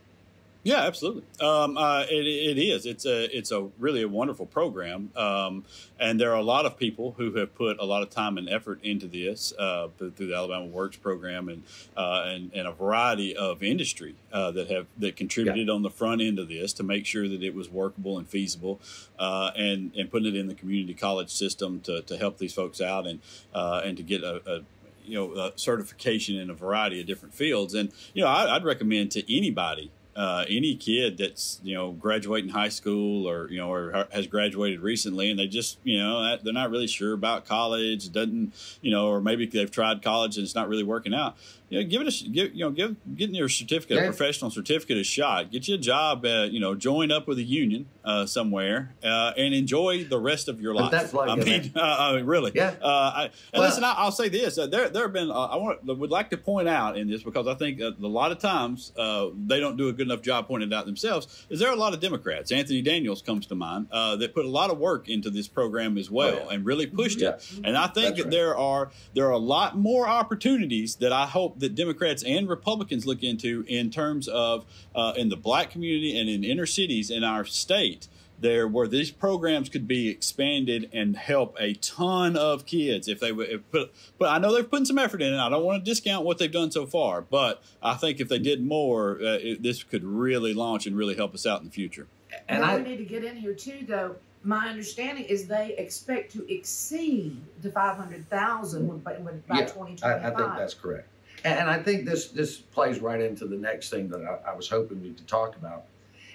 Yeah, 0.65 0.83
absolutely. 0.83 1.25
Um, 1.41 1.77
uh, 1.77 2.05
it, 2.09 2.25
it 2.25 2.59
is. 2.59 2.87
It's 2.87 3.05
a 3.05 3.37
it's 3.37 3.51
a 3.51 3.69
really 3.81 4.03
a 4.03 4.09
wonderful 4.09 4.47
program, 4.47 5.11
um, 5.17 5.65
and 5.99 6.21
there 6.21 6.31
are 6.31 6.37
a 6.37 6.43
lot 6.43 6.67
of 6.67 6.79
people 6.79 7.17
who 7.19 7.33
have 7.35 7.53
put 7.57 7.81
a 7.81 7.85
lot 7.85 8.03
of 8.03 8.11
time 8.11 8.39
and 8.39 8.49
effort 8.49 8.79
into 8.85 9.09
this 9.09 9.53
uh, 9.59 9.89
through 9.99 10.13
the 10.29 10.35
Alabama 10.37 10.67
Works 10.67 10.97
program 10.97 11.49
and 11.49 11.65
uh, 11.97 12.27
and, 12.27 12.53
and 12.55 12.69
a 12.69 12.73
variety 12.73 13.35
of 13.35 13.61
industry 13.65 14.15
uh, 14.33 14.53
that 14.53 14.71
have 14.71 14.87
that 14.99 15.17
contributed 15.17 15.69
on 15.69 15.83
the 15.83 15.91
front 15.91 16.23
end 16.23 16.39
of 16.39 16.49
this 16.49 16.73
to 16.75 16.85
make 16.85 17.07
sure 17.07 17.29
that 17.29 17.43
it 17.43 17.57
was 17.57 17.69
workable 17.69 18.17
and 18.17 18.29
feasible, 18.29 18.81
uh, 19.19 19.51
and 19.57 19.91
and 19.97 20.13
putting 20.13 20.29
it 20.29 20.37
in 20.37 20.47
the 20.47 20.55
community 20.55 20.95
college 20.95 21.31
system 21.31 21.81
to, 21.81 22.03
to 22.03 22.17
help 22.17 22.39
these 22.39 22.55
folks 22.55 22.81
out 22.81 23.05
and 23.05 23.19
uh, 23.53 23.83
and 23.85 23.97
to 23.97 24.05
get 24.05 24.23
a, 24.23 24.41
a 24.47 24.61
you 25.05 25.19
know 25.19 25.51
certification 25.57 26.37
in 26.37 26.51
a 26.51 26.55
variety 26.55 27.01
of 27.01 27.07
different 27.09 27.35
fields. 27.35 27.75
And 27.75 27.91
you 28.15 28.23
know 28.23 28.29
I, 28.29 28.55
I'd 28.55 28.65
recommend 28.65 29.11
to 29.13 29.37
anybody 29.37 29.91
uh, 30.15 30.45
any 30.49 30.77
kid 30.77 31.17
that's 31.17 31.61
you 31.63 31.75
know 31.75 31.93
graduating 31.93 32.51
high 32.51 32.69
school 32.69 33.29
or 33.29 33.51
you 33.51 33.59
know 33.59 33.73
or 33.73 34.07
has 34.13 34.27
graduated 34.27 34.81
recently 34.81 35.31
and 35.31 35.39
they 35.39 35.47
just 35.47 35.79
you 35.85 35.99
know 35.99 36.37
they're 36.43 36.53
not 36.53 36.71
really 36.71 36.87
sure 36.87 37.15
about 37.15 37.47
college 37.47 38.13
doesn't 38.13 38.53
you 38.83 38.91
know 38.91 39.09
or 39.09 39.21
maybe 39.21 39.47
they've 39.47 39.71
tried 39.71 40.03
college 40.03 40.37
and 40.37 40.45
it's 40.45 40.55
not 40.55 40.69
really 40.69 40.83
working 40.83 41.15
out 41.15 41.37
you 41.73 41.81
know 41.83 41.89
give 41.89 42.03
it 42.03 42.09
a 42.09 42.29
give 42.29 42.55
you 42.55 42.65
know 42.65 42.71
give 42.71 42.97
getting 43.17 43.35
your 43.35 43.49
certificate 43.49 43.97
Yeah. 43.97 44.03
a 44.05 44.07
professional 44.07 44.51
certificate 44.51 44.99
a 44.99 45.05
shot 45.05 45.51
get 45.51 45.67
you 45.69 45.75
a 45.77 45.79
job 45.79 46.25
uh, 46.25 46.47
you 46.51 46.61
know 46.61 46.75
join 46.75 47.11
up 47.11 47.27
with 47.27 47.39
a 47.39 47.43
union 47.43 47.87
uh, 48.05 48.27
somewhere 48.27 48.95
uh, 49.03 49.33
and 49.39 49.55
enjoy 49.55 50.05
the 50.05 50.19
rest 50.19 50.49
of 50.49 50.61
your 50.61 50.75
But 50.75 50.83
life 50.83 50.91
that's 50.91 51.15
like 51.15 51.31
I 51.31 51.35
a- 51.35 51.37
mean 51.45 51.73
uh, 51.77 51.81
uh, 51.81 52.23
really 52.25 52.53
Yeah. 52.55 52.75
uh, 52.83 53.13
I, 53.15 53.23
and 53.25 53.33
Well- 53.55 53.63
listen, 53.63 53.85
I, 53.85 53.93
I'll 53.97 54.13
say 54.13 54.29
this: 54.29 54.59
uh, 54.59 54.67
there, 54.67 54.89
there 54.91 55.05
have 55.05 55.13
been. 55.13 55.31
Uh, 55.31 55.35
I 55.35 55.57
want 55.57 55.85
would 55.85 56.11
like 56.11 56.29
to 56.31 56.37
point 56.37 56.69
out 56.69 56.99
in 56.99 57.09
this 57.09 57.23
because 57.23 57.47
I 57.47 57.55
think 57.55 57.81
uh, 57.81 57.93
a 58.03 58.07
lot 58.07 58.33
of 58.33 58.39
times 58.39 58.93
uh, 58.99 59.29
they 59.47 59.59
don't 59.61 59.77
do 59.77 59.89
a 59.89 59.93
good 59.93 60.07
enough 60.09 60.21
job 60.23 60.49
pointing 60.49 60.71
it 60.71 60.75
out 60.75 60.85
themselves. 60.87 61.47
Is 61.49 61.59
there 61.61 61.69
are 61.71 61.73
a 61.73 61.77
lot 61.77 61.95
of 61.95 62.01
Democrats? 62.01 62.53
Anthony 62.53 62.83
Daniels 62.83 63.23
comes 63.23 63.47
to 63.47 63.55
mind 63.55 63.87
uh, 63.93 64.17
that 64.17 64.35
put 64.35 64.45
a 64.45 64.49
lot 64.51 64.71
of 64.71 64.79
work 64.79 65.09
into 65.09 65.31
this 65.31 65.49
program 65.49 65.97
as 65.97 66.11
well 66.11 66.35
Oh, 66.35 66.45
yeah. 66.49 66.55
and 66.55 66.67
really 66.67 66.87
pushed 66.87 67.21
Yeah. 67.21 67.31
it. 67.31 67.51
And 67.65 67.77
I 67.79 67.87
think 67.87 67.95
That's 67.95 68.17
that 68.19 68.23
right. 68.25 68.31
there 68.31 68.57
are 68.57 68.91
there 69.15 69.27
are 69.27 69.31
a 69.31 69.39
lot 69.39 69.79
more 69.79 70.07
opportunities 70.09 70.97
that 70.97 71.13
I 71.13 71.27
hope 71.27 71.59
that 71.63 71.75
Democrats 71.75 72.23
and 72.23 72.49
Republicans 72.49 73.07
look 73.07 73.23
into 73.23 73.65
in 73.67 73.91
terms 73.91 74.29
of 74.29 74.67
uh, 74.95 75.15
in 75.17 75.31
the 75.31 75.37
black 75.37 75.71
community 75.71 76.19
and 76.19 76.29
in 76.29 76.45
inner 76.45 76.67
cities 76.67 77.11
in 77.11 77.25
our 77.25 77.45
state 77.45 78.09
there 78.43 78.69
where 78.69 78.89
these 78.89 79.11
programs 79.11 79.69
could 79.69 79.89
be 79.89 80.09
expanded 80.09 80.91
and 80.93 81.17
help 81.17 81.57
a 81.59 81.75
ton 81.75 82.37
of 82.37 82.67
kids 82.67 83.09
if 83.09 83.21
they 83.21 83.33
would 83.33 83.71
put 83.71 83.95
but 84.19 84.29
I 84.29 84.39
know 84.39 84.55
they've 84.55 84.69
put 84.69 84.87
some 84.87 84.99
effort 84.99 85.23
in 85.23 85.33
it. 85.33 85.39
I 85.39 85.49
don't 85.49 85.65
want 85.65 85.83
to 85.83 85.91
discount 85.91 86.27
what 86.27 86.39
they've 86.39 86.53
done 86.53 86.71
so 86.71 86.85
far, 86.85 87.23
but 87.23 87.63
I 87.83 87.95
think 87.95 88.21
if 88.21 88.29
they 88.29 88.39
did 88.39 88.65
more, 88.65 89.19
uh, 89.23 89.39
it, 89.41 89.63
this 89.63 89.83
could 89.83 90.05
really 90.05 90.53
launch 90.53 90.87
and 90.87 90.97
really 90.97 91.15
help 91.15 91.35
us 91.35 91.47
out 91.47 91.61
in 91.61 91.67
the 91.67 91.73
future. 91.73 92.09
And 92.49 92.61
now 92.61 92.73
I, 92.73 92.77
we 92.77 92.83
need 92.83 92.97
to 92.99 93.05
get 93.05 93.25
in 93.25 93.37
here 93.37 93.55
too, 93.55 93.85
though. 93.87 94.17
My 94.45 94.69
understanding 94.69 95.25
is 95.25 95.47
they 95.47 95.77
expect 95.79 96.33
to 96.33 96.53
exceed 96.53 97.41
the 97.63 97.71
five 97.71 97.97
hundred 97.97 98.29
thousand 98.29 99.05
by, 99.05 99.15
by 99.15 99.61
Yeah, 99.61 99.67
twenty 99.67 100.03
I, 100.03 100.17
I 100.17 100.35
think 100.35 100.57
that's 100.57 100.75
correct. 100.75 101.07
And, 101.45 101.61
and 101.61 101.71
I 101.71 101.83
think 101.83 102.05
this 102.05 102.29
this 102.29 102.59
plays 102.59 103.01
right 103.01 103.21
into 103.21 103.47
the 103.47 103.57
next 103.57 103.91
thing 103.91 104.09
that 104.11 104.23
I, 104.23 104.51
I 104.51 104.55
was 104.55 104.69
hoping 104.69 105.03
we 105.03 105.13
could 105.13 105.29
talk 105.29 105.57
about 105.57 105.85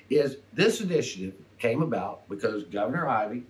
is 0.10 0.38
this 0.54 0.82
initiative 0.82 1.34
came 1.60 1.82
about 1.82 2.28
because 2.30 2.64
Governor 2.64 3.08
Ivey 3.08 3.44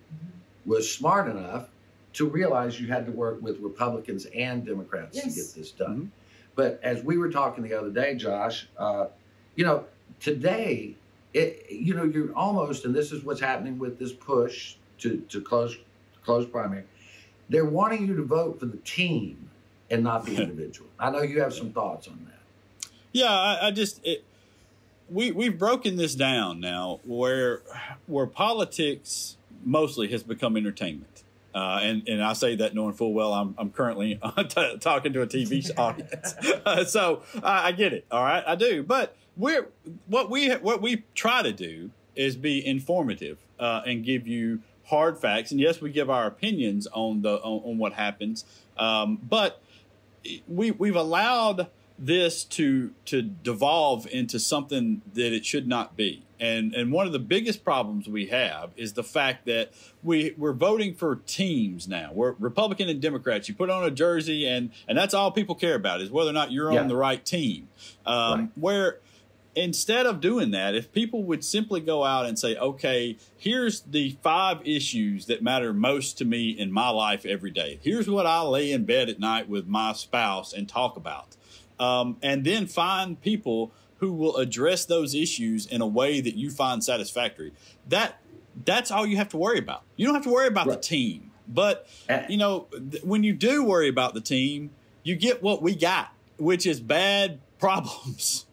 was 0.66 0.92
smart 0.92 1.28
enough 1.28 1.68
to 2.14 2.28
realize 2.28 2.80
you 2.80 2.88
had 2.88 3.06
to 3.06 3.12
work 3.12 3.40
with 3.40 3.58
Republicans 3.60 4.26
and 4.34 4.64
Democrats 4.64 5.20
to 5.20 5.26
get 5.28 5.54
this 5.54 5.70
done. 5.70 6.10
But 6.56 6.80
as 6.82 7.02
we 7.04 7.18
were 7.18 7.30
talking 7.30 7.62
the 7.62 7.74
other 7.74 7.90
day, 7.90 8.16
Josh, 8.16 8.68
uh, 8.76 9.06
you 9.54 9.64
know, 9.64 9.84
today, 10.18 10.96
it, 11.32 11.66
you 11.70 11.94
know, 11.94 12.02
you're 12.04 12.34
almost, 12.34 12.84
and 12.84 12.94
this 12.94 13.12
is 13.12 13.22
what's 13.22 13.40
happening 13.40 13.78
with 13.78 13.98
this 13.98 14.12
push 14.12 14.74
to, 14.98 15.18
to 15.28 15.40
close 15.40 15.76
close 16.24 16.46
primary. 16.46 16.84
They're 17.48 17.64
wanting 17.64 18.06
you 18.06 18.16
to 18.16 18.24
vote 18.24 18.60
for 18.60 18.66
the 18.66 18.76
team 18.78 19.47
and 19.90 20.02
not 20.04 20.24
the 20.24 20.36
individual. 20.36 20.88
I 20.98 21.10
know 21.10 21.22
you 21.22 21.40
have 21.40 21.54
some 21.54 21.72
thoughts 21.72 22.08
on 22.08 22.26
that. 22.26 22.90
Yeah, 23.12 23.30
I, 23.32 23.68
I 23.68 23.70
just 23.70 24.00
it, 24.04 24.24
we 25.10 25.32
we've 25.32 25.58
broken 25.58 25.96
this 25.96 26.14
down 26.14 26.60
now 26.60 27.00
where 27.04 27.62
where 28.06 28.26
politics 28.26 29.36
mostly 29.64 30.08
has 30.08 30.22
become 30.22 30.56
entertainment. 30.56 31.22
Uh, 31.54 31.80
and 31.82 32.06
and 32.08 32.22
I 32.22 32.34
say 32.34 32.54
that 32.56 32.74
knowing 32.74 32.92
full 32.92 33.14
well 33.14 33.32
I'm 33.32 33.54
I'm 33.58 33.70
currently 33.70 34.20
t- 34.48 34.76
talking 34.78 35.12
to 35.14 35.22
a 35.22 35.26
TV 35.26 35.70
audience, 35.78 36.34
Uh, 36.64 36.84
so 36.84 37.22
I, 37.42 37.68
I 37.68 37.72
get 37.72 37.92
it. 37.92 38.04
All 38.10 38.22
right, 38.22 38.44
I 38.46 38.54
do. 38.54 38.82
But 38.82 39.16
we're 39.36 39.68
what 40.06 40.30
we 40.30 40.50
what 40.52 40.82
we 40.82 41.04
try 41.14 41.42
to 41.42 41.52
do 41.52 41.90
is 42.14 42.36
be 42.36 42.64
informative 42.64 43.38
uh, 43.58 43.82
and 43.86 44.04
give 44.04 44.26
you 44.26 44.60
hard 44.86 45.18
facts. 45.18 45.50
And 45.50 45.60
yes, 45.60 45.80
we 45.80 45.90
give 45.90 46.10
our 46.10 46.26
opinions 46.26 46.86
on 46.92 47.22
the 47.22 47.36
on, 47.38 47.62
on 47.70 47.78
what 47.78 47.94
happens. 47.94 48.44
Um, 48.76 49.18
but 49.22 49.62
we 50.46 50.70
we've 50.70 50.96
allowed 50.96 51.68
this 51.98 52.44
to 52.44 52.92
to 53.06 53.22
devolve 53.22 54.06
into 54.06 54.38
something 54.38 55.02
that 55.14 55.32
it 55.32 55.44
should 55.44 55.66
not 55.66 55.96
be. 55.96 56.24
And 56.40 56.72
and 56.72 56.92
one 56.92 57.06
of 57.08 57.12
the 57.12 57.18
biggest 57.18 57.64
problems 57.64 58.06
we 58.06 58.26
have 58.26 58.70
is 58.76 58.92
the 58.92 59.02
fact 59.02 59.46
that 59.46 59.72
we 60.04 60.34
we're 60.38 60.52
voting 60.52 60.94
for 60.94 61.16
teams 61.16 61.88
now. 61.88 62.10
We're 62.12 62.34
Republican 62.38 62.88
and 62.88 63.00
Democrats. 63.02 63.48
You 63.48 63.56
put 63.56 63.70
on 63.70 63.82
a 63.84 63.90
jersey 63.90 64.46
and 64.46 64.70
and 64.86 64.96
that's 64.96 65.14
all 65.14 65.32
people 65.32 65.56
care 65.56 65.74
about 65.74 66.00
is 66.00 66.10
whether 66.10 66.30
or 66.30 66.34
not 66.34 66.52
you're 66.52 66.72
Yeah. 66.72 66.80
on 66.80 66.86
the 66.88 66.96
right 66.96 67.24
team. 67.24 67.68
Um, 68.06 68.14
Right. 68.40 68.48
Where 68.54 68.98
instead 69.58 70.06
of 70.06 70.20
doing 70.20 70.52
that, 70.52 70.74
if 70.74 70.92
people 70.92 71.24
would 71.24 71.44
simply 71.44 71.80
go 71.80 72.04
out 72.04 72.26
and 72.26 72.38
say, 72.38 72.56
okay, 72.56 73.16
here's 73.36 73.80
the 73.80 74.16
five 74.22 74.60
issues 74.64 75.26
that 75.26 75.42
matter 75.42 75.72
most 75.72 76.16
to 76.18 76.24
me 76.24 76.50
in 76.50 76.72
my 76.72 76.88
life 76.90 77.26
every 77.26 77.50
day. 77.50 77.78
Here's 77.82 78.08
what 78.08 78.24
I 78.24 78.40
lay 78.42 78.70
in 78.70 78.84
bed 78.84 79.08
at 79.08 79.18
night 79.18 79.48
with 79.48 79.66
my 79.66 79.92
spouse 79.92 80.52
and 80.52 80.68
talk 80.68 80.96
about. 80.96 81.36
Um, 81.80 82.16
and 82.22 82.44
then 82.44 82.66
find 82.66 83.20
people 83.20 83.72
who 83.98 84.12
will 84.12 84.36
address 84.36 84.84
those 84.84 85.14
issues 85.14 85.66
in 85.66 85.80
a 85.80 85.86
way 85.86 86.20
that 86.20 86.36
you 86.36 86.50
find 86.50 86.82
satisfactory. 86.82 87.52
That 87.88 88.20
that's 88.64 88.90
all 88.90 89.06
you 89.06 89.16
have 89.16 89.28
to 89.30 89.36
worry 89.36 89.58
about. 89.58 89.82
You 89.96 90.06
don't 90.06 90.14
have 90.14 90.24
to 90.24 90.30
worry 90.30 90.48
about 90.48 90.66
the 90.66 90.76
team. 90.76 91.30
But 91.48 91.86
Uh, 92.08 92.22
you 92.28 92.36
know, 92.36 92.66
th- 92.90 93.02
when 93.02 93.22
you 93.22 93.32
do 93.32 93.64
worry 93.64 93.88
about 93.88 94.14
the 94.14 94.20
team, 94.20 94.70
you 95.02 95.16
get 95.16 95.42
what 95.42 95.62
we 95.62 95.74
got, 95.74 96.12
which 96.36 96.66
is 96.66 96.80
bad 96.80 97.40
problems. 97.58 98.46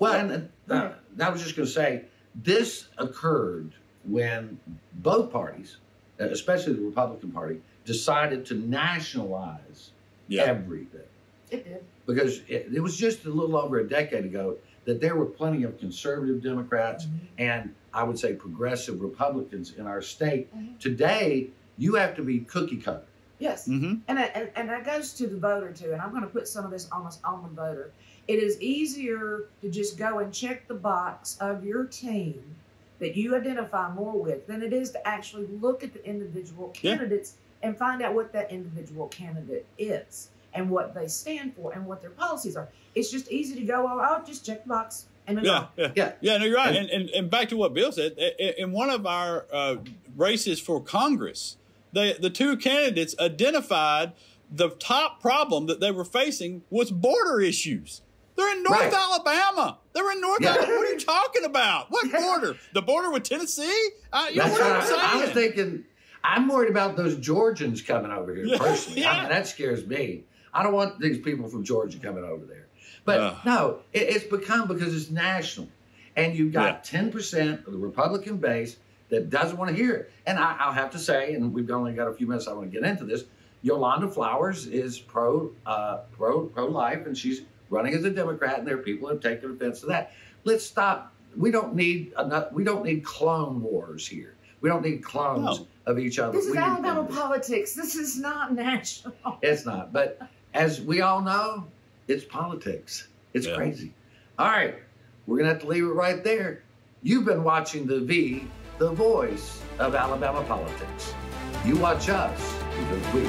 Well, 0.00 0.14
and 0.30 0.48
uh, 0.68 0.92
I 1.22 1.28
was 1.28 1.42
just 1.42 1.54
going 1.54 1.66
to 1.66 1.72
say 1.72 2.06
this 2.34 2.88
occurred 2.98 3.72
when 4.04 4.58
both 4.94 5.30
parties, 5.30 5.76
uh, 6.18 6.24
especially 6.24 6.72
the 6.72 6.80
Republican 6.82 7.30
Party, 7.30 7.60
decided 7.84 8.44
to 8.46 8.54
nationalize 8.54 9.90
Yeah. 10.26 10.44
everything. 10.44 11.00
It 11.50 11.64
did. 11.64 11.84
because 12.06 12.38
it, 12.48 12.68
it 12.72 12.80
was 12.80 12.96
just 12.96 13.24
a 13.24 13.30
little 13.30 13.56
over 13.56 13.78
a 13.80 13.88
decade 13.88 14.24
ago 14.24 14.56
that 14.84 15.00
there 15.00 15.14
were 15.16 15.26
plenty 15.26 15.62
of 15.64 15.78
conservative 15.78 16.42
Democrats 16.42 17.04
Mhm. 17.06 17.18
and 17.38 17.74
I 17.92 18.02
would 18.04 18.18
say 18.18 18.34
progressive 18.34 19.00
Republicans 19.00 19.74
in 19.74 19.86
our 19.86 20.00
state. 20.00 20.52
Mhm. 20.56 20.78
Today, 20.78 21.50
you 21.76 21.94
have 21.96 22.14
to 22.16 22.22
be 22.22 22.40
cookie 22.40 22.78
cutter. 22.78 23.02
Yes. 23.40 23.66
hmm 23.66 23.94
And, 24.08 24.18
and 24.18 24.50
and 24.56 24.68
that 24.68 24.84
goes 24.84 25.12
to 25.14 25.26
the 25.26 25.36
voter 25.38 25.72
too. 25.72 25.92
And 25.92 26.00
I'm 26.00 26.10
going 26.10 26.22
to 26.22 26.28
put 26.28 26.46
some 26.48 26.64
of 26.64 26.70
this 26.70 26.88
on 26.90 27.04
us 27.06 27.18
on 27.24 27.42
the 27.42 27.48
voter. 27.48 27.90
It 28.28 28.34
is 28.42 28.60
easier 28.60 29.44
to 29.62 29.70
just 29.70 29.96
go 29.98 30.18
and 30.18 30.32
check 30.32 30.68
the 30.68 30.74
box 30.74 31.36
of 31.40 31.64
your 31.64 31.84
team 31.84 32.42
that 33.00 33.16
you 33.16 33.34
identify 33.34 33.90
more 33.92 34.12
with 34.20 34.46
than 34.46 34.62
it 34.62 34.72
is 34.72 34.90
to 34.92 35.08
actually 35.08 35.46
look 35.46 35.82
at 35.82 35.92
the 35.92 36.04
individual 36.06 36.72
Yeah. 36.82 36.92
candidates 36.96 37.34
and 37.62 37.76
find 37.76 38.02
out 38.02 38.14
what 38.14 38.32
that 38.32 38.50
individual 38.52 39.08
candidate 39.08 39.66
is 39.78 40.28
and 40.54 40.70
what 40.70 40.94
they 40.94 41.08
stand 41.08 41.54
for 41.54 41.72
and 41.72 41.86
what 41.86 42.00
their 42.02 42.10
policies 42.10 42.56
are. 42.56 42.68
It's 42.94 43.10
just 43.10 43.30
easy 43.30 43.54
to 43.56 43.62
go, 43.62 43.86
oh, 43.88 43.98
I'll 43.98 44.24
just 44.24 44.44
check 44.44 44.62
the 44.64 44.68
box 44.68 45.06
and 45.26 45.36
move 45.36 45.46
Yeah, 45.46 45.66
yeah, 45.76 45.92
Yeah. 45.96 46.12
yeah. 46.20 46.36
No, 46.38 46.44
you're 46.44 46.56
right. 46.56 46.74
And- 46.76 46.90
And 46.90 47.02
and, 47.02 47.10
and 47.10 47.30
back 47.30 47.48
to 47.50 47.56
what 47.56 47.72
Bill 47.74 47.90
said, 47.92 48.14
i- 48.18 48.34
i- 48.40 48.54
in 48.58 48.72
one 48.72 48.90
of 48.90 49.06
our 49.06 49.46
uh, 49.52 49.76
races 50.16 50.60
for 50.60 50.80
Congress, 50.82 51.56
the 51.92 52.16
the 52.20 52.30
two 52.30 52.56
candidates 52.56 53.14
identified 53.18 54.12
the 54.50 54.68
top 54.70 55.20
problem 55.20 55.66
that 55.66 55.80
they 55.80 55.90
were 55.90 56.04
facing 56.04 56.62
was 56.70 56.90
border 56.90 57.40
issues. 57.40 58.02
They're 58.40 58.56
in 58.56 58.62
North 58.62 58.80
Right. 58.80 58.92
Alabama. 58.94 59.78
They're 59.92 60.10
in 60.12 60.20
North 60.22 60.40
Yeah. 60.40 60.50
Alabama. 60.52 60.76
What 60.78 60.86
are 60.88 60.92
you 60.92 60.98
talking 61.00 61.44
about? 61.44 61.90
What 61.90 62.06
Yeah. 62.10 62.20
border? 62.20 62.56
The 62.72 62.80
border 62.80 63.10
with 63.10 63.24
Tennessee? 63.24 63.88
Uh, 64.10 64.28
you 64.30 64.36
know 64.38 64.44
That's 64.44 64.58
what 64.58 64.68
what 64.70 64.76
I'm 64.80 64.86
saying? 64.86 65.00
I, 65.02 65.12
I 65.12 65.20
was 65.20 65.30
thinking. 65.30 65.84
I'm 66.24 66.48
worried 66.48 66.70
about 66.70 66.96
those 66.96 67.16
Georgians 67.16 67.82
coming 67.82 68.10
over 68.10 68.34
here 68.34 68.44
Yeah, 68.46 68.58
personally. 68.58 69.04
I 69.04 69.20
mean, 69.20 69.28
that 69.30 69.46
scares 69.46 69.86
me. 69.86 70.24
I 70.54 70.62
don't 70.62 70.72
want 70.72 70.98
these 71.00 71.18
people 71.18 71.48
from 71.48 71.64
Georgia 71.64 71.98
coming 71.98 72.24
over 72.24 72.44
there. 72.46 72.66
But 73.04 73.20
Ugh. 73.20 73.36
no, 73.44 73.78
it, 73.92 74.02
it's 74.02 74.24
become 74.24 74.68
because 74.68 74.94
it's 74.94 75.10
national, 75.10 75.68
and 76.16 76.34
you've 76.34 76.52
got 76.52 76.82
ten 76.84 77.10
percent 77.12 77.66
of 77.66 77.72
the 77.72 77.78
Republican 77.78 78.38
base 78.38 78.76
that 79.10 79.28
doesn't 79.28 79.56
want 79.58 79.70
to 79.70 79.76
hear 79.76 79.94
it. 79.94 80.12
And 80.26 80.38
I, 80.38 80.56
I'll 80.60 80.72
have 80.72 80.90
to 80.92 80.98
say, 80.98 81.34
and 81.34 81.52
we've 81.52 81.70
only 81.70 81.92
got 81.92 82.08
a 82.08 82.12
few 82.14 82.26
minutes. 82.26 82.48
I 82.48 82.52
want 82.54 82.70
to 82.72 82.80
get 82.80 82.88
into 82.88 83.04
this. 83.04 83.24
Yolanda 83.62 84.08
Flowers 84.08 84.66
is 84.66 84.98
pro 84.98 85.52
uh, 85.66 85.98
pro 86.12 86.46
pro 86.46 86.66
life, 86.66 87.04
and 87.06 87.16
she's 87.16 87.42
running 87.70 87.94
as 87.94 88.04
a 88.04 88.10
Democrat, 88.10 88.58
and 88.58 88.66
there 88.66 88.74
are 88.74 88.82
people 88.82 89.08
who 89.08 89.14
have 89.14 89.22
taken 89.22 89.50
offense 89.52 89.80
to 89.80 89.86
that. 89.86 90.12
Let's 90.44 90.64
stop. 90.64 91.12
We 91.36 91.50
don't 91.50 91.74
need 91.74 92.12
enough. 92.18 92.52
We 92.52 92.64
don't 92.64 92.84
need 92.84 93.04
clone 93.04 93.62
wars 93.62 94.06
here. 94.06 94.34
We 94.60 94.68
don't 94.68 94.82
need 94.84 95.02
clones 95.02 95.60
No. 95.60 95.66
of 95.86 95.98
each 95.98 96.18
other. 96.18 96.32
This 96.32 96.46
is 96.46 96.50
We 96.52 96.58
need- 96.58 96.64
Alabama 96.64 97.04
politics. 97.04 97.72
This 97.74 97.94
is 97.94 98.18
not 98.18 98.52
national. 98.54 99.14
It's 99.42 99.64
not. 99.64 99.92
But 99.92 100.20
as 100.54 100.80
we 100.82 101.00
all 101.00 101.20
know, 101.22 101.66
it's 102.08 102.24
politics. 102.24 103.08
It's 103.32 103.46
Yeah. 103.46 103.56
crazy. 103.56 103.94
All 104.38 104.48
right. 104.48 104.74
We're 105.26 105.36
going 105.38 105.46
to 105.48 105.52
have 105.54 105.62
to 105.62 105.68
leave 105.68 105.84
it 105.84 105.88
right 105.88 106.22
there. 106.24 106.62
You've 107.02 107.24
been 107.24 107.44
watching 107.44 107.86
the 107.86 108.00
V, 108.00 108.46
the 108.78 108.90
voice 108.90 109.60
of 109.78 109.94
Alabama 109.94 110.42
politics. 110.42 111.14
You 111.64 111.76
watch 111.76 112.08
us 112.08 112.54
because 112.78 113.14
we 113.14 113.22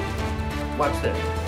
watch 0.78 1.00
them. 1.02 1.41